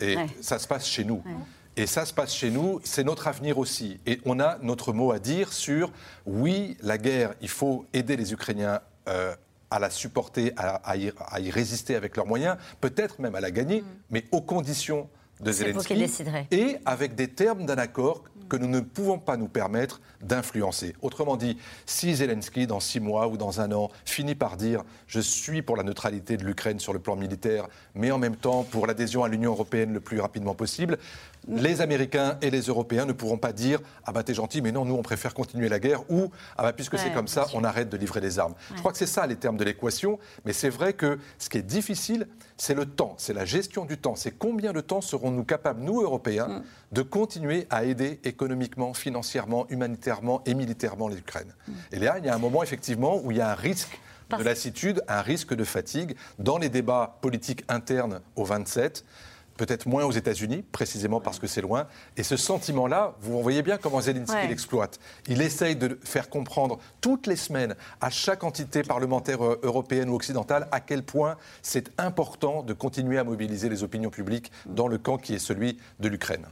[0.00, 1.22] Et ça se passe chez nous.
[1.76, 3.98] Et ça se passe chez nous, c'est notre avenir aussi.
[4.04, 5.90] Et on a notre mot à dire sur,
[6.26, 9.34] oui, la guerre, il faut aider les Ukrainiens euh,
[9.70, 13.86] à la supporter, à, y, résister avec leurs moyens, peut-être même à la gagner, mm.
[14.10, 16.06] mais aux conditions de Zelensky
[16.50, 20.96] et avec des termes d'un accord que nous ne pouvons pas nous permettre d'influencer.
[21.02, 25.20] Autrement dit, si Zelensky, dans six mois ou dans un an, finit par dire je
[25.20, 28.86] suis pour la neutralité de l'Ukraine sur le plan militaire, mais en même temps pour
[28.86, 30.98] l'adhésion à l'Union européenne le plus rapidement possible,
[31.48, 34.84] les Américains et les Européens ne pourront pas dire Ah bah t'es gentil, mais non,
[34.84, 37.88] nous on préfère continuer la guerre ou Ah bah puisque c'est comme ça, on arrête
[37.88, 38.54] de livrer des armes.
[38.74, 41.58] Je crois que c'est ça les termes de l'équation, mais c'est vrai que ce qui
[41.58, 44.16] est difficile, c'est le temps, c'est la gestion du temps.
[44.16, 46.62] C'est combien de temps serons-nous capables, nous Européens, mm.
[46.92, 51.54] de continuer à aider économiquement, financièrement, humanitairement et militairement l'Ukraine.
[51.66, 51.72] Mm.
[51.92, 53.98] Et là, il y a un moment effectivement où il y a un risque
[54.36, 59.04] de lassitude, un risque de fatigue dans les débats politiques internes au 27
[59.58, 61.86] peut-être moins aux États-Unis, précisément parce que c'est loin.
[62.16, 64.98] Et ce sentiment-là, vous voyez bien comment Zelensky l'exploite.
[65.26, 70.14] Il essaye de faire comprendre toutes les semaines à chaque entité parlementaire euh, européenne ou
[70.14, 74.96] occidentale à quel point c'est important de continuer à mobiliser les opinions publiques dans le
[74.96, 76.46] camp qui est celui de l'Ukraine.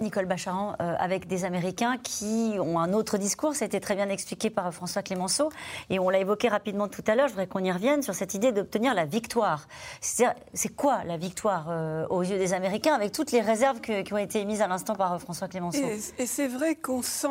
[0.00, 3.54] Nicole Bacharan, euh, avec des Américains qui ont un autre discours.
[3.54, 5.50] C'était très bien expliqué par François Clémenceau.
[5.90, 7.28] Et on l'a évoqué rapidement tout à l'heure.
[7.28, 9.66] Je voudrais qu'on y revienne sur cette idée d'obtenir la victoire.
[10.00, 14.18] C'est quoi la victoire euh, aux yeux des Américains, avec toutes les réserves qui ont
[14.18, 15.78] été émises à l'instant par euh, François Clémenceau?
[16.18, 17.28] Et c'est vrai qu'on sent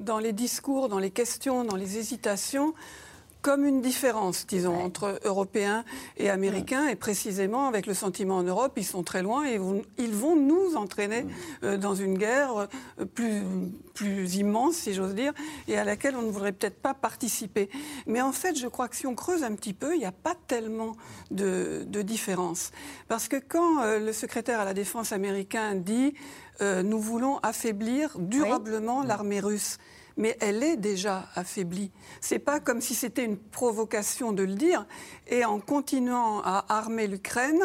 [0.00, 2.74] dans les discours, dans les questions, dans les hésitations,
[3.42, 5.84] comme une différence, disons, entre Européens
[6.16, 9.58] et Américains, et précisément avec le sentiment en Europe, ils sont très loin et
[9.98, 11.26] ils vont nous entraîner
[11.62, 12.68] euh, dans une guerre
[13.00, 13.42] euh, plus,
[13.94, 15.32] plus immense, si j'ose dire,
[15.68, 17.70] et à laquelle on ne voudrait peut-être pas participer.
[18.06, 20.12] Mais en fait, je crois que si on creuse un petit peu, il n'y a
[20.12, 20.96] pas tellement
[21.30, 22.70] de, de différence.
[23.08, 26.14] Parce que quand euh, le secrétaire à la Défense américain dit
[26.84, 29.78] nous voulons affaiblir durablement l'armée russe,
[30.16, 31.90] mais elle est déjà affaiblie.
[32.20, 34.86] C'est pas comme si c'était une provocation de le dire.
[35.28, 37.62] Et en continuant à armer l'Ukraine,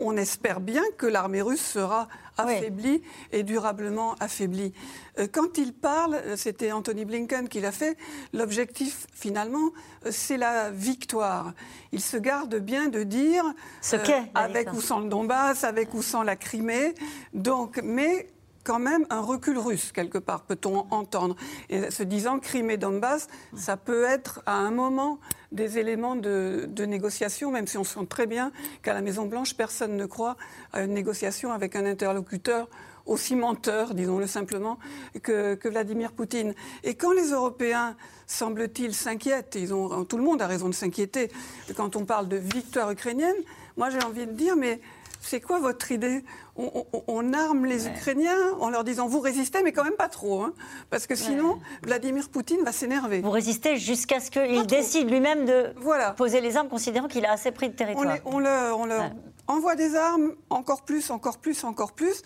[0.00, 2.08] on espère bien que l'armée russe sera
[2.38, 3.02] affaiblie
[3.32, 4.72] et durablement affaiblie.
[5.18, 7.98] Euh, quand il parle, euh, c'était Anthony Blinken qui l'a fait,
[8.32, 9.70] l'objectif finalement,
[10.06, 11.52] euh, c'est la victoire.
[11.92, 13.44] Il se garde bien de dire
[13.82, 13.96] Ce
[14.34, 16.94] avec ou sans le Donbass, avec ou sans la Crimée.
[17.34, 18.30] Donc, mais
[18.64, 21.36] quand même un recul russe, quelque part, peut-on entendre.
[21.68, 25.18] Et se disant Crimée Donbass, ça peut être à un moment
[25.52, 28.52] des éléments de, négociation, même si on sent très bien
[28.82, 30.36] qu'à la Maison-Blanche, personne ne croit
[30.72, 32.68] à une négociation avec un interlocuteur
[33.06, 34.78] aussi menteur, disons-le simplement,
[35.22, 36.54] que, Vladimir Poutine.
[36.84, 37.96] Et quand les Européens,
[38.26, 41.30] semble-t-il, s'inquiètent, ils ont, tout le monde a raison de s'inquiéter
[41.76, 43.34] quand on parle de victoire ukrainienne,
[43.76, 44.80] moi j'ai envie de dire, mais
[45.20, 46.24] c'est quoi votre idée
[46.56, 50.52] on, arme les Ukrainiens en leur disant vous résistez, mais quand même pas trop, hein,
[50.90, 53.20] parce que sinon Vladimir Poutine va s'énerver.
[53.20, 55.74] Vous résistez jusqu'à ce qu'il décide lui-même de
[56.16, 58.18] poser les armes, considérant qu'il a assez pris de territoire.
[58.24, 59.10] On, leur,
[59.46, 62.22] envoie des armes, encore plus, encore plus, encore plus,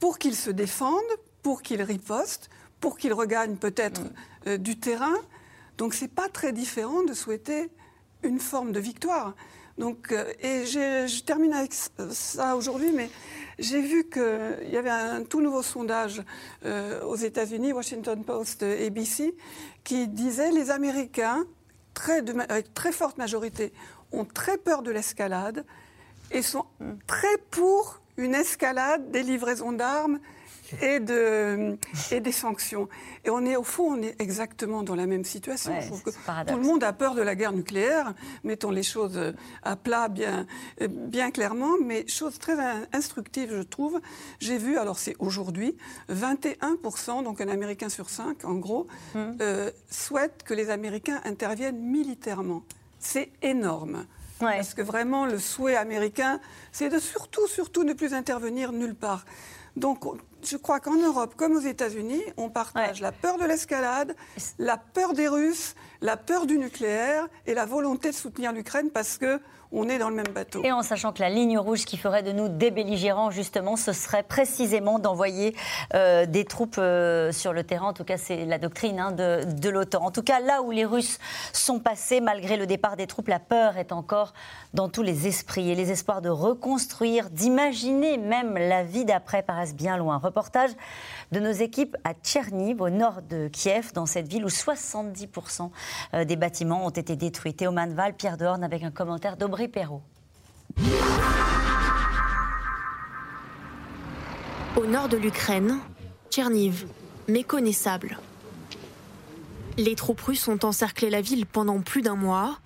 [0.00, 1.02] pour qu'ils se défendent,
[1.42, 2.48] pour qu'ils ripostent,
[2.80, 4.02] pour qu'ils regagnent peut-être
[4.46, 5.14] euh, du terrain.
[5.78, 7.70] Donc c'est pas très différent de souhaiter
[8.22, 9.34] une forme de victoire.
[9.78, 13.10] Donc, euh, et je termine avec ça aujourd'hui, mais
[13.58, 16.22] j'ai vu qu'il y avait un tout nouveau sondage
[16.64, 19.34] euh, aux États-Unis, Washington Post, ABC,
[19.84, 21.44] qui disait les Américains,
[21.94, 23.72] très avec très forte majorité,
[24.12, 25.64] ont très peur de l'escalade
[26.30, 26.64] et sont
[27.06, 30.18] très pour une escalade des livraisons d'armes
[30.82, 31.76] et, de,
[32.10, 32.88] et des sanctions.
[33.24, 35.72] Et on est, au fond, on est exactement dans la même situation.
[36.46, 38.14] tout le monde a peur de la guerre nucléaire.
[38.44, 39.20] Mettons les choses
[39.62, 40.46] à plat bien,
[40.88, 41.74] bien clairement.
[41.82, 42.56] Mais chose très
[42.92, 44.00] instructive, je trouve.
[44.40, 45.76] J'ai vu, alors c'est aujourd'hui,
[46.12, 49.36] 21%, donc un Américain sur cinq, en gros, hum.
[49.40, 52.62] euh, souhaite que les Américains interviennent militairement.
[52.98, 54.06] C'est énorme.
[54.38, 56.40] Parce que vraiment, le souhait américain,
[56.72, 59.24] c'est de surtout, surtout ne plus intervenir nulle part.
[59.76, 60.04] Donc,
[60.42, 64.16] je crois qu'en Europe, comme aux États-Unis, on partage la peur de l'escalade,
[64.58, 69.18] la peur des Russes, la peur du nucléaire et la volonté de soutenir l'Ukraine parce
[69.18, 69.40] que
[69.76, 70.62] on est dans le même bateau.
[70.64, 73.92] Et en sachant que la ligne rouge qui ferait de nous des belligérants, justement, ce
[73.92, 75.54] serait précisément d'envoyer
[75.94, 77.88] euh, des troupes euh, sur le terrain.
[77.88, 80.02] En tout cas, c'est la doctrine hein, de, l'OTAN.
[80.02, 81.18] En tout cas, là où les Russes
[81.52, 84.32] sont passés, malgré le départ des troupes, la peur est encore
[84.72, 85.70] dans tous les esprits.
[85.70, 90.16] Et les espoirs de reconstruire, d'imaginer même la vie d'après paraissent bien loin.
[90.16, 90.70] Reportage
[91.32, 95.70] de nos équipes à Tcherniv, au nord de Kiev, dans cette ville où 70%
[96.14, 97.52] euh, des bâtiments ont été détruits.
[97.52, 100.02] Théo Manval, Pierre Dehorne, avec un commentaire d'Aubry Perrault.
[104.76, 105.78] Au nord de l'Ukraine,
[106.30, 106.86] Tcherniv,
[107.28, 108.18] méconnaissable.
[109.78, 112.58] Les troupes russes ont encerclé la ville pendant plus d'un mois.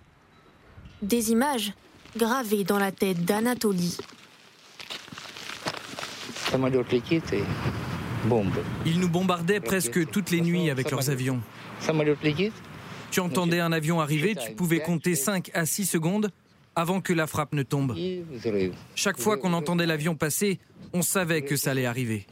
[1.03, 1.73] Des images
[2.17, 3.97] gravées dans la tête d'Anatoly.
[8.85, 11.41] Ils nous bombardaient presque toutes les nuits avec leurs avions.
[13.11, 16.31] Tu entendais un avion arriver, tu pouvais compter 5 à 6 secondes
[16.77, 17.97] avant que la frappe ne tombe.
[18.95, 20.59] Chaque fois qu'on entendait l'avion passer,
[20.93, 22.27] on savait que ça allait arriver.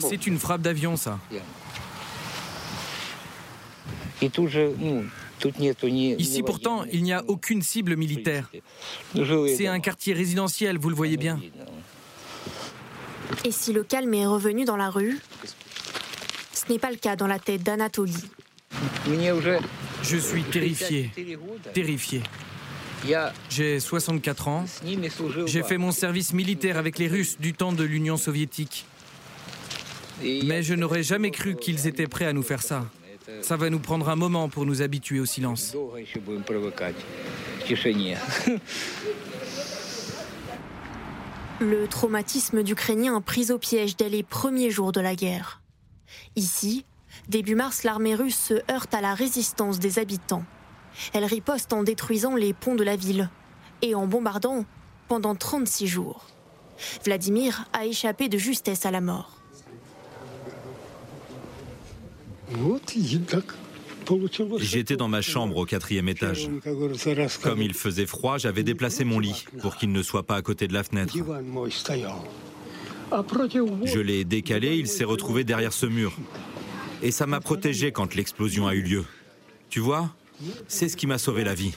[0.00, 1.18] C'est une frappe d'avion, ça.
[6.18, 8.50] Ici pourtant, il n'y a aucune cible militaire.
[9.14, 11.40] C'est un quartier résidentiel, vous le voyez bien.
[13.44, 15.18] Et si le calme est revenu dans la rue
[16.52, 18.14] Ce n'est pas le cas dans la tête d'Anatoly.
[20.02, 21.10] Je suis terrifié,
[21.72, 22.22] terrifié.
[23.48, 24.64] J'ai 64 ans.
[25.46, 28.86] J'ai fait mon service militaire avec les Russes du temps de l'Union soviétique.
[30.22, 32.86] Mais je n'aurais jamais cru qu'ils étaient prêts à nous faire ça.
[33.40, 35.76] Ça va nous prendre un moment pour nous habituer au silence.
[41.60, 45.60] Le traumatisme d'Ukrainiens pris au piège dès les premiers jours de la guerre.
[46.34, 46.84] Ici,
[47.28, 50.44] début mars, l'armée russe se heurte à la résistance des habitants.
[51.12, 53.30] Elle riposte en détruisant les ponts de la ville
[53.80, 54.64] et en bombardant
[55.08, 56.26] pendant 36 jours.
[57.04, 59.38] Vladimir a échappé de justesse à la mort.
[64.58, 66.50] J'étais dans ma chambre au quatrième étage.
[67.42, 70.68] Comme il faisait froid, j'avais déplacé mon lit pour qu'il ne soit pas à côté
[70.68, 71.14] de la fenêtre.
[73.84, 76.16] Je l'ai décalé, il s'est retrouvé derrière ce mur.
[77.02, 79.04] Et ça m'a protégé quand l'explosion a eu lieu.
[79.68, 80.14] Tu vois
[80.68, 81.74] C'est ce qui m'a sauvé la vie.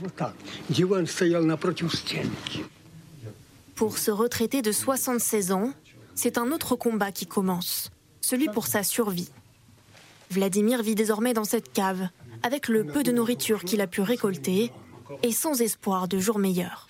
[3.75, 5.73] Pour ce retraité de 76 ans,
[6.13, 9.29] c'est un autre combat qui commence, celui pour sa survie.
[10.31, 12.07] Vladimir vit désormais dans cette cave,
[12.43, 14.71] avec le peu de nourriture qu'il a pu récolter
[15.23, 16.87] et sans espoir de jours meilleurs.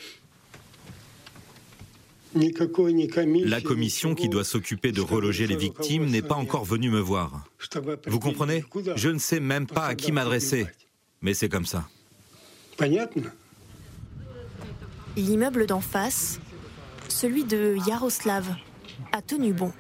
[3.46, 7.46] La commission qui doit s'occuper de reloger les victimes n'est pas encore venue me voir.
[8.08, 8.64] Vous comprenez
[8.96, 10.68] Je ne sais même pas à qui m'adresser.
[11.22, 11.88] Mais c'est comme ça.
[15.16, 16.40] L'immeuble d'en face,
[17.08, 18.56] celui de Yaroslav,
[19.12, 19.72] a tenu bon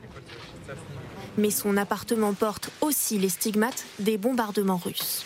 [1.37, 5.25] mais son appartement porte aussi les stigmates des bombardements russes.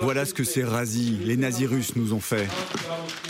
[0.00, 2.48] Voilà ce que ces razis, les nazis russes nous ont fait.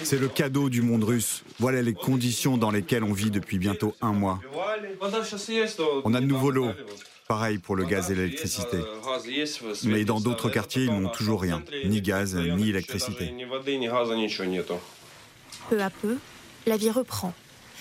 [0.03, 1.43] C'est le cadeau du monde russe.
[1.59, 4.41] Voilà les conditions dans lesquelles on vit depuis bientôt un mois.
[6.05, 6.71] On a de nouveau l'eau.
[7.29, 8.79] Pareil pour le gaz et l'électricité.
[9.85, 11.63] Mais dans d'autres quartiers, ils n'ont toujours rien.
[11.85, 13.35] Ni gaz, ni électricité.
[15.69, 16.19] Peu à peu,
[16.67, 17.35] la vie reprend.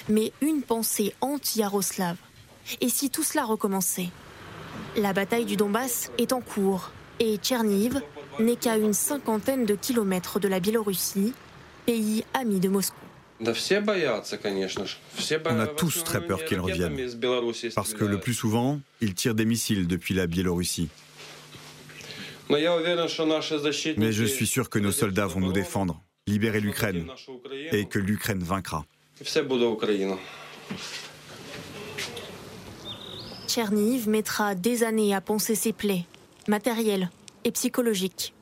[0.09, 2.18] Mais une pensée anti-Yaroslav.
[2.82, 4.09] Et si tout cela recommençait?
[4.97, 8.01] La bataille du Donbass est en cours et Tcherniv
[8.39, 11.34] n'est qu'à une cinquantaine de kilomètres de la Biélorussie,
[11.86, 12.95] pays ami de Moscou.
[13.39, 16.97] On a tous très peur qu'ils reviennent,
[17.76, 20.89] parce que le plus souvent, ils tirent des missiles depuis la Biélorussie.
[22.49, 27.07] Mais je suis sûr que nos soldats vont nous défendre libérer l'Ukraine
[27.72, 28.86] et que l'Ukraine vaincra.
[33.47, 36.05] Tcherniv mettra des années à penser ses plaies,
[36.48, 37.10] matérielles
[37.43, 38.34] et psychologiques.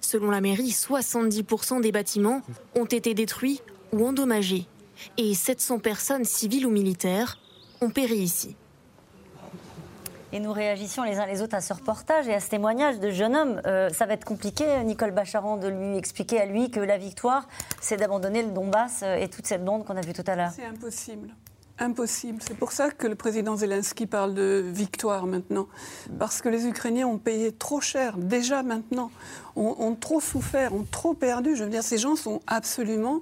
[0.00, 2.42] Selon la mairie, 70% des bâtiments
[2.74, 3.60] ont été détruits
[3.92, 4.66] ou endommagés
[5.16, 7.38] et 700 personnes civiles ou militaires
[7.80, 8.56] ont péri ici.
[10.32, 13.10] Et nous réagissons les uns les autres à ce reportage et à ce témoignage de
[13.10, 13.60] jeune homme.
[13.66, 17.48] Euh, ça va être compliqué, Nicole Bacharan, de lui expliquer à lui que la victoire,
[17.80, 20.52] c'est d'abandonner le Donbass euh, et toute cette bande qu'on a vue tout à l'heure.
[20.54, 21.30] C'est impossible.
[21.82, 22.42] Impossible.
[22.46, 25.66] C'est pour ça que le président Zelensky parle de victoire maintenant.
[26.18, 29.10] Parce que les Ukrainiens ont payé trop cher, déjà maintenant,
[29.56, 31.56] ont, trop souffert, ont trop perdu.
[31.56, 33.20] Je veux dire, ces gens sont absolument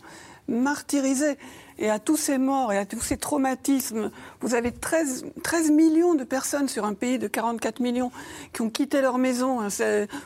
[0.48, 1.38] martyrisés
[1.78, 6.14] et à tous ces morts et à tous ces traumatismes, vous avez 13, 13 millions
[6.14, 8.10] de personnes sur un pays de 44 millions
[8.52, 9.68] qui ont quitté leur maison, hein,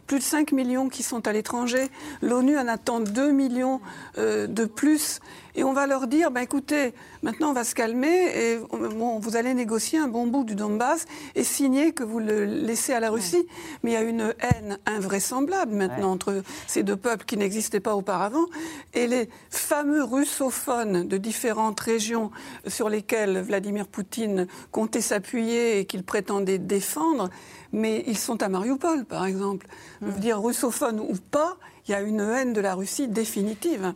[0.07, 1.91] plus de 5 millions qui sont à l'étranger.
[2.23, 3.83] L'ONU en attend 2 millions
[4.17, 5.21] euh, de plus.
[5.55, 9.37] Et on va leur dire, bah, écoutez, maintenant on va se calmer et bon, vous
[9.37, 13.11] allez négocier un bon bout du Donbass et signer que vous le laissez à la
[13.11, 13.47] Russie.
[13.83, 17.95] Mais il y a une haine invraisemblable maintenant entre ces deux peuples qui n'existaient pas
[17.95, 18.47] auparavant.
[18.95, 22.31] Et les fameux russophones de différentes régions
[22.67, 27.29] sur lesquelles Vladimir Poutine comptait s'appuyer et qu'il prétendait défendre,
[27.73, 29.67] mais ils sont à Mariupol, par exemple.
[30.01, 33.93] Je veux dire, russophone ou pas, il y a une haine de la Russie définitive.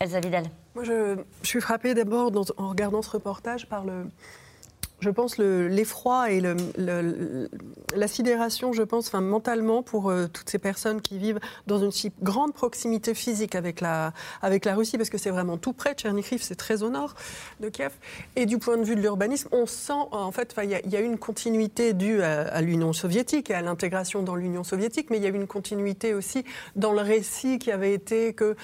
[0.00, 0.44] Elsa Vidal.
[0.74, 4.06] Moi, je, suis frappée d'abord en regardant ce reportage par le,
[5.00, 6.42] je pense, l'effroi et
[7.96, 11.90] la sidération, je pense, enfin, mentalement, pour euh, toutes ces personnes qui vivent dans une
[11.90, 14.12] si grande proximité physique avec la,
[14.74, 15.94] Russie, parce que c'est vraiment tout près.
[15.94, 17.14] Tchernihiv, c'est très au nord
[17.60, 17.92] de Kiev.
[18.36, 21.18] Et du point de vue de l'urbanisme, on sent, en fait, il y, a une
[21.18, 25.30] continuité due à, l'Union soviétique et à l'intégration dans l'Union soviétique, mais il y a
[25.30, 26.44] une continuité aussi
[26.76, 28.54] dans le récit qui avait été que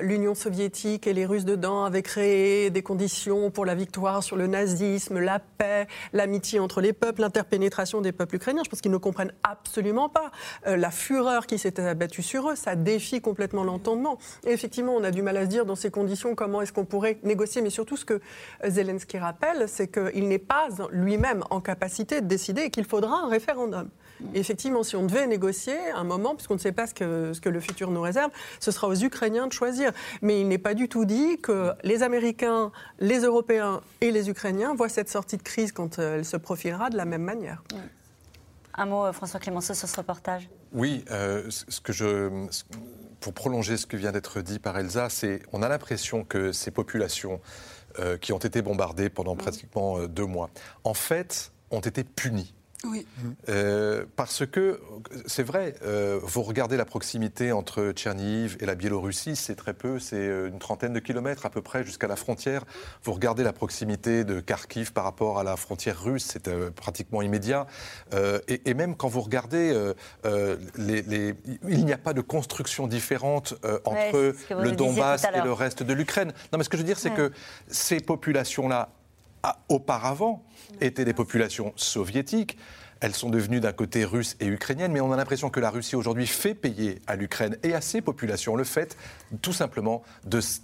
[0.00, 4.46] l'Union soviétique et les Russes dedans avaient créé des conditions pour la victoire sur le
[4.46, 5.63] nazisme, la paix
[6.12, 8.62] l'amitié entre les peuples, l'interpénétration des peuples ukrainiens.
[8.64, 10.30] Je pense qu'ils ne comprennent absolument pas
[10.66, 12.56] euh, la fureur qui s'était abattue sur eux.
[12.56, 14.18] Ça défie complètement l'entendement.
[14.46, 16.84] Et effectivement, on a du mal à se dire dans ces conditions comment est-ce qu'on
[16.84, 17.62] pourrait négocier.
[17.62, 18.20] Mais surtout, ce que
[18.66, 23.28] Zelensky rappelle, c'est qu'il n'est pas lui-même en capacité de décider et qu'il faudra un
[23.28, 23.88] référendum.
[24.34, 27.48] Effectivement, si on devait négocier un moment, puisqu'on ne sait pas ce que, ce que
[27.48, 29.92] le futur nous réserve, ce sera aux Ukrainiens de choisir.
[30.22, 34.74] Mais il n'est pas du tout dit que les Américains, les Européens et les Ukrainiens
[34.74, 37.62] voient cette sortie de crise quand euh, elle se profilera de la même manière.
[38.74, 42.46] Un mot, euh, François Clémenceau, sur ce reportage Oui, euh, ce que je,
[43.20, 46.70] pour prolonger ce qui vient d'être dit par Elsa, c'est on a l'impression que ces
[46.70, 47.40] populations
[48.20, 50.50] qui ont été bombardées pendant pratiquement deux mois,
[50.82, 52.52] en fait, ont été punies
[52.84, 53.06] oui.
[53.48, 54.80] Euh, parce que,
[55.26, 59.98] c'est vrai, euh, vous regardez la proximité entre Tcherniv et la Biélorussie, c'est très peu,
[59.98, 62.64] c'est euh, une trentaine de kilomètres à peu près jusqu'à la frontière.
[63.02, 67.66] Vous regardez la proximité de Kharkiv par rapport à la frontière russe, c'est pratiquement immédiat.
[68.48, 69.92] Et, même quand vous regardez,
[70.76, 71.34] les,
[71.68, 73.54] il n'y a pas de construction différente
[73.84, 76.32] entre le Donbass et le reste de l'Ukraine.
[76.52, 77.32] Non, mais ce que je veux dire, c'est que
[77.68, 78.90] ces populations-là,
[79.68, 80.44] auparavant,
[80.80, 82.56] étaient des populations soviétiques.
[83.00, 85.94] Elles sont devenues d'un côté russe et ukrainienne, mais on a l'impression que la Russie
[85.94, 88.96] aujourd'hui fait payer à l'Ukraine et à ses populations le fait
[89.42, 90.02] tout simplement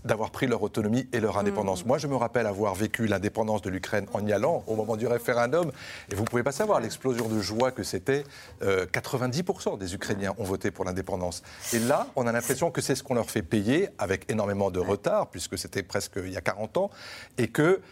[0.04, 1.84] d'avoir pris leur autonomie et leur indépendance.
[1.84, 1.88] Mmh.
[1.88, 5.06] Moi, je me rappelle avoir vécu l'indépendance de l'Ukraine en y allant au moment du
[5.06, 5.70] référendum,
[6.10, 8.24] et vous ne pouvez pas savoir l'explosion de joie que c'était.
[8.62, 11.42] 90% euh, des Ukrainiens ont voté pour l'indépendance.
[11.74, 14.80] Et là, on a l'impression que c'est ce qu'on leur fait payer avec énormément de
[14.80, 16.90] retard, puisque c'était presque il y a 40 ans,
[17.36, 17.82] et que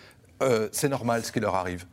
[0.43, 1.87] euh, c'est normal ce qui leur arrive.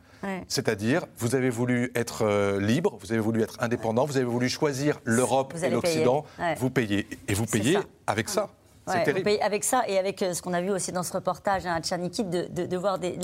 [0.48, 4.48] C'est-à-dire, vous avez voulu être euh, libre, vous avez voulu être indépendant, vous avez voulu
[4.48, 6.24] choisir l'Europe et l'Occident,
[6.58, 7.06] vous payez.
[7.28, 8.48] Et vous payez avec ça.
[8.86, 9.30] c'est terrible.
[9.40, 12.28] avec ça et avec euh, ce qu'on a vu aussi dans ce reportage à Tchernikiv,
[12.28, 13.18] de, voir des,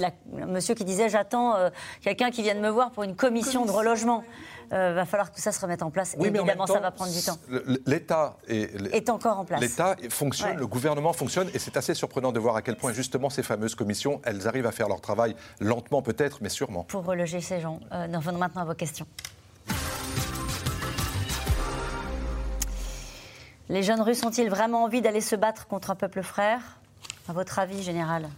[0.47, 1.71] monsieur qui disait J'attends euh,
[2.03, 4.25] quelqu'un qui vienne me voir pour une commission, de relogement.
[4.73, 6.15] Il va falloir que tout ça se remette en place.
[6.19, 7.37] Oui, évidemment, ça va prendre du temps.
[7.87, 9.61] L'État est, encore en place.
[9.61, 13.29] L'État fonctionne, le gouvernement fonctionne, et c'est assez surprenant de voir à quel point justement
[13.31, 16.85] ces fameuses commissions, elles arrivent à faire leur travail lentement peut-être, mais sûrement.
[16.85, 19.07] Pour reloger ces gens, euh, nous revenons maintenant à vos questions.
[23.69, 26.61] Les jeunes Russes ont-ils vraiment envie d'aller se battre contre un peuple frère?
[27.29, 28.29] À votre avis, général?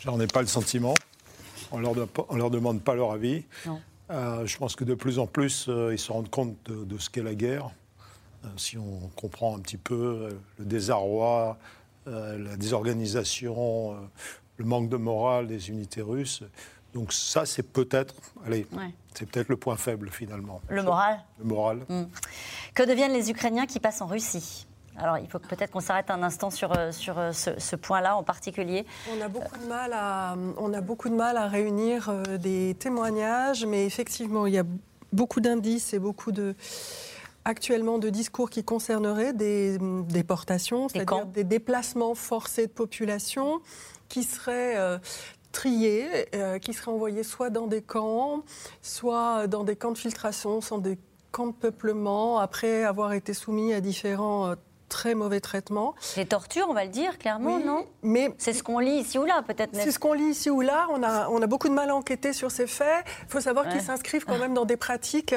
[0.00, 0.94] J'en ai pas le sentiment.
[1.70, 1.94] On leur,
[2.28, 3.44] on leur demande pas leur avis.
[3.66, 3.80] Non.
[4.10, 7.10] Euh, je pense que de plus en plus, euh, ils se rendent compte de, ce
[7.10, 7.70] qu'est la guerre.
[8.44, 11.58] Euh, si on comprend un petit peu le désarroi,
[12.06, 13.96] la désorganisation,
[14.58, 16.44] le manque de morale des unités russes.
[16.94, 18.14] Donc ça, c'est peut-être,
[18.46, 18.64] allez,
[19.12, 20.60] c'est peut-être le point faible finalement.
[20.68, 21.24] Le moral.
[21.40, 21.78] Le moral.
[21.88, 22.04] Hmm.
[22.74, 24.65] Que deviennent les Ukrainiens qui passent en Russie?
[24.98, 28.22] Alors, il faut peut-être qu'on s'arrête un instant sur, euh, sur euh, ce, point-là en
[28.22, 28.86] particulier.
[29.16, 32.74] On a beaucoup de mal à, on a beaucoup de mal à réunir euh, des
[32.78, 34.64] témoignages, mais effectivement, il y a
[35.12, 36.54] beaucoup d'indices et beaucoup de
[37.44, 39.78] actuellement de discours qui concerneraient des
[40.08, 43.60] déportations, c'est-à-dire des déplacements forcés de population
[44.08, 44.98] qui seraient
[45.52, 46.28] triés,
[46.60, 48.42] qui seraient envoyés soit dans des camps,
[48.82, 50.98] soit dans des camps de filtration, soit des
[51.30, 54.56] camps de peuplement, après avoir été soumis à différents
[54.88, 55.94] très mauvais traitement.
[56.16, 59.24] Les tortures, on va le dire clairement, non Mais c'est ce qu'on lit ici ou
[59.24, 59.70] là, peut-être.
[59.74, 60.86] C'est ce qu'on lit ici ou là.
[60.90, 63.04] On a, on a beaucoup de mal à enquêter sur ces faits.
[63.22, 65.34] Il faut savoir qu'ils s'inscrivent quand même dans des pratiques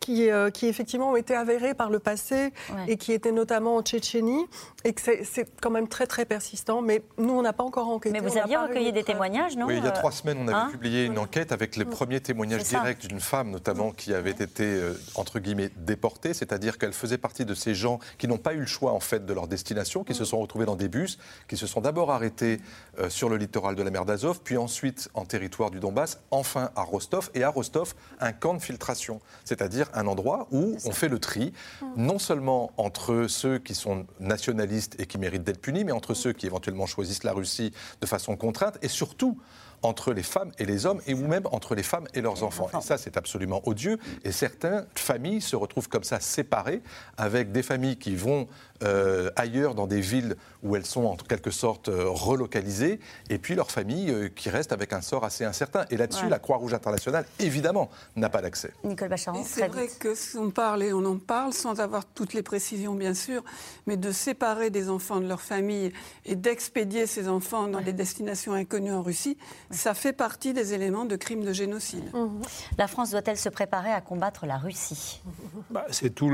[0.00, 2.52] qui, euh, qui effectivement ont été avérées par le passé
[2.88, 4.46] et qui étaient notamment en Tchétchénie
[4.84, 6.82] et que c'est quand même très très persistant.
[6.82, 8.18] Mais nous, on n'a pas encore enquêté.
[8.18, 10.56] Mais vous aviez recueilli des témoignages, non Oui, il y a trois semaines, on avait
[10.56, 14.64] hein publié une enquête avec les premiers témoignages directs d'une femme, notamment, qui avait été
[14.64, 18.60] euh, entre guillemets déportée, c'est-à-dire qu'elle faisait partie de ces gens qui n'ont pas eu
[18.60, 21.18] le choix en fait de leur destination, qui se sont retrouvés dans des bus,
[21.48, 22.60] qui se sont d'abord arrêtés
[22.98, 26.70] euh, sur le littoral de la mer d'Azov, puis ensuite en territoire du Donbass, enfin
[26.76, 31.08] à Rostov, et à Rostov, un camp de filtration, c'est-à-dire un endroit où on fait
[31.08, 31.52] le tri,
[31.96, 36.32] non seulement entre ceux qui sont nationalistes et qui méritent d'être punis, mais entre ceux
[36.32, 39.38] qui éventuellement choisissent la Russie de façon contrainte, et surtout
[39.82, 42.70] entre les femmes et les hommes, et ou même entre les femmes et leurs enfants.
[42.78, 43.98] Et ça, c'est absolument odieux.
[44.24, 46.82] Et certaines familles se retrouvent comme ça séparées,
[47.16, 48.46] avec des familles qui vont
[48.82, 53.54] euh, ailleurs dans des villes où elles sont en quelque sorte euh, relocalisées, et puis
[53.54, 55.84] leurs familles euh, qui restent avec un sort assez incertain.
[55.90, 58.72] Et là-dessus, la Croix-Rouge internationale, évidemment, n'a pas d'accès.
[58.84, 62.34] Nicole Bacharan, C'est vrai que si on parle et on en parle sans avoir toutes
[62.34, 63.42] les précisions, bien sûr,
[63.86, 65.92] mais de séparer des enfants de leur famille
[66.24, 69.36] et d'expédier ces enfants dans des destinations inconnues en Russie,
[69.70, 72.04] ça fait partie des éléments de crimes de génocide.
[72.14, 72.42] Mmh.
[72.78, 75.22] La France doit-elle se préparer à combattre la Russie?
[75.70, 76.30] Bah, C'est tout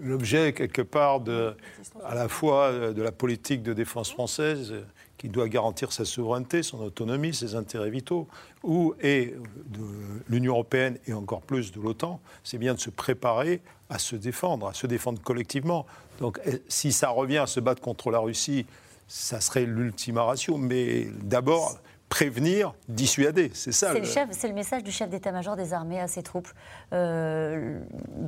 [0.00, 1.56] l'objet, quelque part, de,
[2.04, 4.74] à la fois de la politique de défense française
[5.18, 8.26] qui doit garantir sa souveraineté, son autonomie, ses intérêts vitaux,
[8.62, 9.34] ou et
[9.66, 9.80] de
[10.28, 14.66] l'Union européenne et encore plus de l'OTAN, c'est bien de se préparer à se défendre,
[14.66, 15.86] à se défendre collectivement.
[16.18, 18.66] Donc si ça revient à se battre contre la Russie,
[19.06, 20.56] ça serait l'ultima ratio.
[20.56, 21.78] Mais d'abord,
[22.12, 23.50] prévenir, dissuader.
[23.54, 23.94] C'est ça.
[24.32, 26.50] C'est le, message du chef d'état-major des armées à ses troupes,
[26.92, 27.78] euh,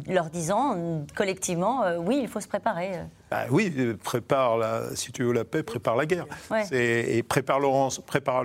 [0.08, 2.92] leur disant collectivement, euh, oui, il faut se préparer.
[3.30, 3.70] Bah oui,
[4.02, 6.24] prépare la, si tu veux la paix, prépare la guerre.
[6.72, 7.68] Et prépare-le
[8.06, 8.42] prépare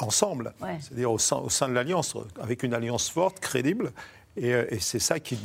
[0.00, 3.92] ensemble, c'est-à-dire au sein, au sein de l'alliance, avec une alliance forte, crédible,
[4.42, 5.36] euh, et, c'est ça qui,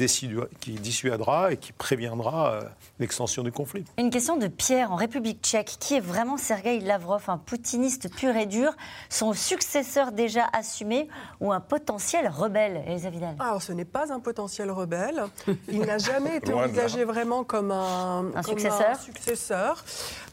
[0.59, 2.61] qui, dissuadera et qui préviendra euh,
[2.99, 3.85] l'extension du conflit.
[3.97, 5.77] Une question de Pierre en République tchèque.
[5.79, 8.73] Qui est vraiment Sergei Lavrov, un poutiniste pur et dur,
[9.09, 11.07] son successeur déjà assumé
[11.39, 13.35] ou un potentiel rebelle, Elisa Vidal?
[13.39, 15.23] Alors, ce n'est pas un potentiel rebelle.
[15.69, 18.99] Il n'a jamais été envisagé vraiment comme un, successeur.
[18.99, 19.83] successeur.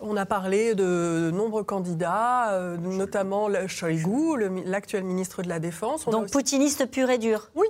[0.01, 6.07] On a parlé de nombreux candidats, euh, notamment Shoigu, l'actuel ministre de la Défense.
[6.07, 7.51] Donc, poutiniste pur et dur?
[7.55, 7.67] Oui,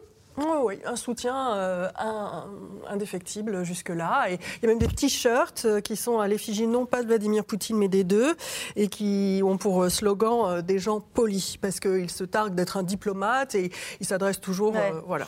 [0.63, 1.89] oui, un soutien euh,
[2.89, 4.31] indéfectible jusque-là.
[4.31, 7.09] Et il y a même des t-shirts euh, qui sont à l'effigie non pas de
[7.09, 8.35] Vladimir Poutine mais des deux
[8.77, 12.83] et qui ont pour euh, slogan des gens polis parce qu'ils se targuent d'être un
[12.83, 13.71] diplomate et
[14.01, 14.75] ils s'adressent toujours.
[15.07, 15.27] voilà.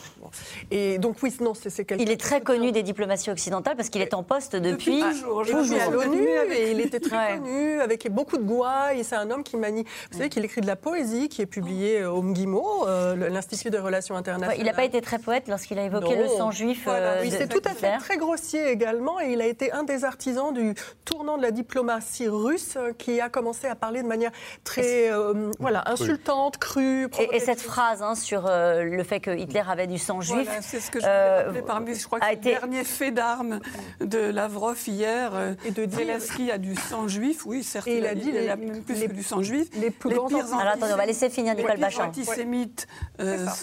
[0.69, 2.03] Et donc, oui, non, c'est quelqu'un.
[2.03, 5.01] Il est très connu des diplomaties occidentales parce qu'il est en poste depuis.
[5.01, 5.43] toujours.
[5.45, 5.81] toujours.
[5.81, 9.03] à l'ONU et il était très connu avec beaucoup de gouailles.
[9.03, 9.83] C'est un homme qui manie.
[10.11, 12.85] Vous savez qu'il écrit de la poésie qui est publiée au MGIMO,
[13.15, 14.57] l'Institut des relations internationales.
[14.59, 16.85] il n'a pas été très poète lorsqu'il a évoqué le sang juif.
[16.87, 20.05] Euh, il s'est tout à fait très grossier également et il a été un des
[20.05, 20.73] artisans du
[21.05, 24.31] tournant de la diplomatie russe qui a commencé à parler de manière
[24.63, 27.07] très euh, voilà, insultante, crue.
[27.31, 30.49] Et, cette phrase hein, sur euh, le fait que Hitler avait du sang juif.
[30.61, 32.53] c'est ce que je voulais parmi, je crois que c'est été...
[32.53, 33.59] le dernier fait d'armes
[33.99, 35.33] de Lavrov hier.
[35.65, 37.87] et de Zelensky a du sang juif, oui, certes.
[37.87, 39.67] Et il a dit il a même plus que du sang juif.
[39.73, 42.03] Les plus grands Alors attendez, on va laisser finir Nicole Bachand.
[42.03, 42.87] Les antisémites,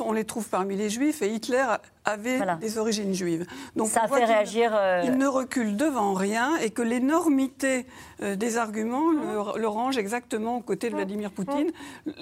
[0.01, 1.65] on les trouve parmi les juifs Hitler
[2.05, 3.47] avait des origines juives.
[3.77, 4.73] Donc ça a fait réagir.
[4.75, 7.87] Euh, il ne recule devant rien et que l'énormité
[8.23, 11.71] euh, des arguments le, range exactement aux côtés de Vladimir Poutine.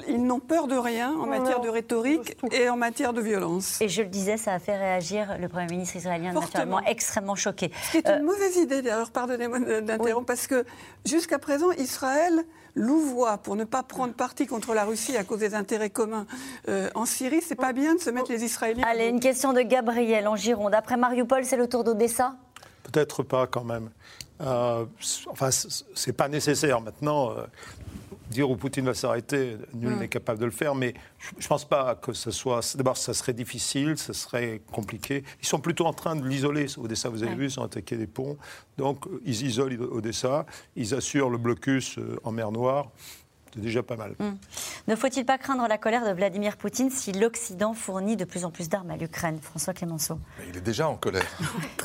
[0.08, 3.80] Ils n'ont peur de rien en matière de rhétorique et en matière de violence.
[3.80, 7.70] Et je le disais, ça a fait réagir le Premier ministre israélien, naturellement extrêmement choqué.
[7.92, 10.64] C'est une euh, mauvaise idée, d'ailleurs, pardonnez-moi d'interrompre, parce que
[11.04, 12.44] jusqu'à présent, Israël
[12.76, 16.26] louvoie pour ne pas prendre parti contre la Russie à cause des intérêts communs
[16.68, 18.84] euh, en Syrie, c'est pas bien de se mettre les Israéliens.
[18.86, 20.74] Allez, une question de Gabriel en Gironde.
[20.74, 22.36] Après Mariupol, c'est le tour d'Odessa?
[22.84, 23.90] Peut-être pas quand même.
[24.42, 24.84] Euh,
[25.28, 27.30] enfin, c'est pas nécessaire maintenant.
[27.30, 27.46] Euh,
[28.36, 29.98] dire où Poutine va s'arrêter, nul hmm.
[29.98, 32.76] n'est capable de le faire, mais je ne pense pas que ce soit.
[32.76, 35.24] D'abord, ça serait difficile, ça serait compliqué.
[35.40, 38.06] Ils sont plutôt en train de l'isoler, Odessa, vous avez vu, ils ont attaqué des
[38.06, 38.36] ponts.
[38.78, 42.90] Donc, ils isolent Odessa, ils assurent le blocus euh, en mer Noire.
[43.56, 44.14] C'est déjà pas mal.
[44.18, 44.34] Hmm.
[44.86, 48.50] Ne faut-il pas craindre la colère de Vladimir Poutine si l'Occident fournit de plus en
[48.50, 50.18] plus d'armes à l'Ukraine François Clémenceau.
[50.46, 51.24] il est déjà en colère.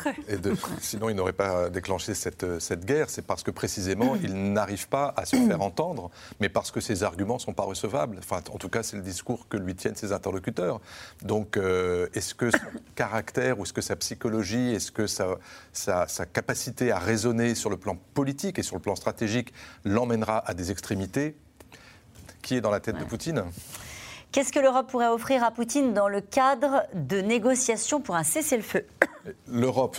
[0.28, 0.36] Et
[0.82, 3.10] sinon, il n'aurait pas déclenché cette, cette guerre.
[3.10, 6.12] C'est parce que précisément, il n'arrive pas à se faire entendre,
[6.42, 8.18] mais parce que ses arguments ne sont pas recevables.
[8.20, 10.82] Enfin, en tout cas, c'est le discours que lui tiennent ses interlocuteurs.
[11.22, 12.60] Donc, euh, est-ce que son
[12.96, 15.38] caractère, ou est-ce que sa psychologie, est-ce que sa,
[15.72, 19.54] sa, sa capacité à raisonner sur le plan politique et sur le plan stratégique
[19.86, 21.38] l'emmènera à des extrémités
[22.42, 23.44] qui est dans la tête de Poutine.
[24.32, 28.86] Qu'est-ce que l'Europe pourrait offrir à Poutine dans le cadre de négociations pour un cessez-le-feu?
[29.48, 29.98] L'Europe,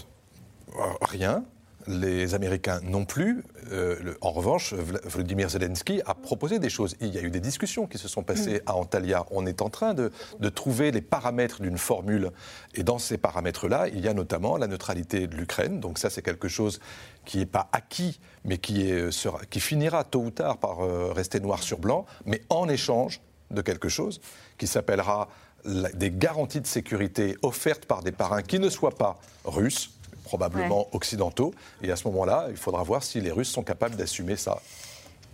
[0.77, 1.45] euh, rien
[1.87, 3.45] les Américains non plus.
[3.71, 6.97] Euh, en revanche, Vladimir Zelensky a proposé des choses.
[7.01, 8.63] Il y a eu des discussions qui se sont passées mm.
[8.67, 9.27] à Antalya.
[9.31, 10.11] On est en train de,
[10.51, 12.31] trouver les paramètres d'une formule.
[12.75, 15.81] Et dans ces paramètres-là, il y a notamment la neutralité de l'Ukraine.
[15.81, 16.81] Donc ça, c'est quelque chose
[17.25, 19.11] qui n'est pas acquis, mais qui, est,
[19.51, 23.21] qui finira tôt ou tard par euh, rester noir sur blanc, mais en échange
[23.51, 24.21] de quelque chose
[24.59, 25.29] qui s'appellera
[25.65, 29.92] des garanties de sécurité offertes par des parrains qui ne soient pas russes
[30.25, 31.53] probablement occidentaux.
[31.83, 34.59] Et à ce moment-là, il faudra voir si les Russes sont capables d'assumer ça.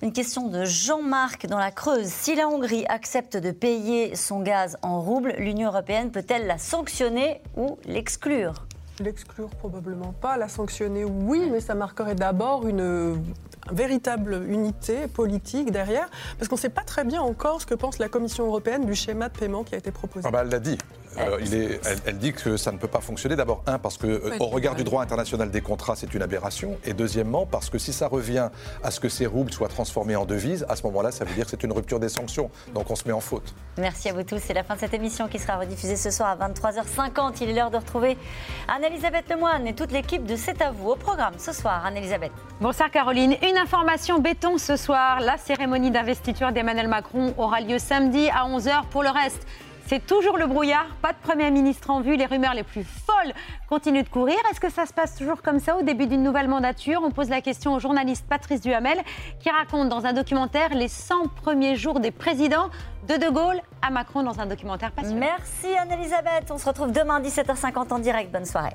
[0.01, 2.07] Une question de Jean-Marc dans la Creuse.
[2.07, 7.41] Si la Hongrie accepte de payer son gaz en roubles, l'Union européenne peut-elle la sanctionner
[7.57, 8.65] ou l'exclure?
[9.01, 13.21] L'exclure probablement pas, la sanctionner oui, mais ça marquerait d'abord une
[13.73, 16.09] véritable unité politique derrière,
[16.39, 18.95] parce qu'on ne sait pas très bien encore ce que pense la Commission européenne du
[18.95, 20.27] schéma de paiement qui a été proposé.
[20.27, 20.79] Ah bah elle l'a dit.
[21.17, 23.37] Euh, il est, elle, dit que ça ne peut pas fonctionner.
[23.37, 26.77] D'abord, un, parce que euh, au regard du droit international des contrats, c'est une aberration.
[26.85, 28.51] Et deuxièmement, parce que si ça revient
[28.83, 31.45] à ce que ces roubles soient transformés en devises, à ce moment-là, ça veut dire
[31.45, 32.51] que c'est une rupture des sanctions.
[32.75, 33.55] Donc on se met en faute.
[33.79, 34.41] Merci à vous tous.
[34.45, 37.39] C'est la fin de cette émission qui sera rediffusée ce soir à 23h50.
[37.41, 38.17] Il est l'heure de retrouver
[38.69, 41.85] Anne-Elisabeth Lemoine et toute l'équipe de C'est à vous au programme ce soir.
[41.85, 42.33] Anne-Elisabeth.
[42.61, 43.37] Bonsoir Caroline.
[43.43, 45.21] Une information béton ce soir.
[45.21, 48.87] La cérémonie d'investiture d'Emmanuel Macron aura lieu samedi à 11h.
[48.91, 49.47] Pour le reste,
[49.89, 53.33] C'est toujours le brouillard, pas de Premier ministre en vue, les rumeurs les plus folles
[53.71, 54.37] continuent de courir.
[54.51, 57.01] Est-ce que ça se passe toujours comme ça au début d'une nouvelle mandature?
[57.03, 58.99] On pose la question au journaliste Patrice Duhamel
[59.41, 62.69] qui raconte dans un documentaire les 100 premiers jours des présidents
[63.09, 65.21] de De Gaulle à Macron dans un documentaire passionnant.
[65.21, 68.31] Merci Anne-Elisabeth, on se retrouve demain 17h50 en direct.
[68.31, 68.75] Bonne soirée.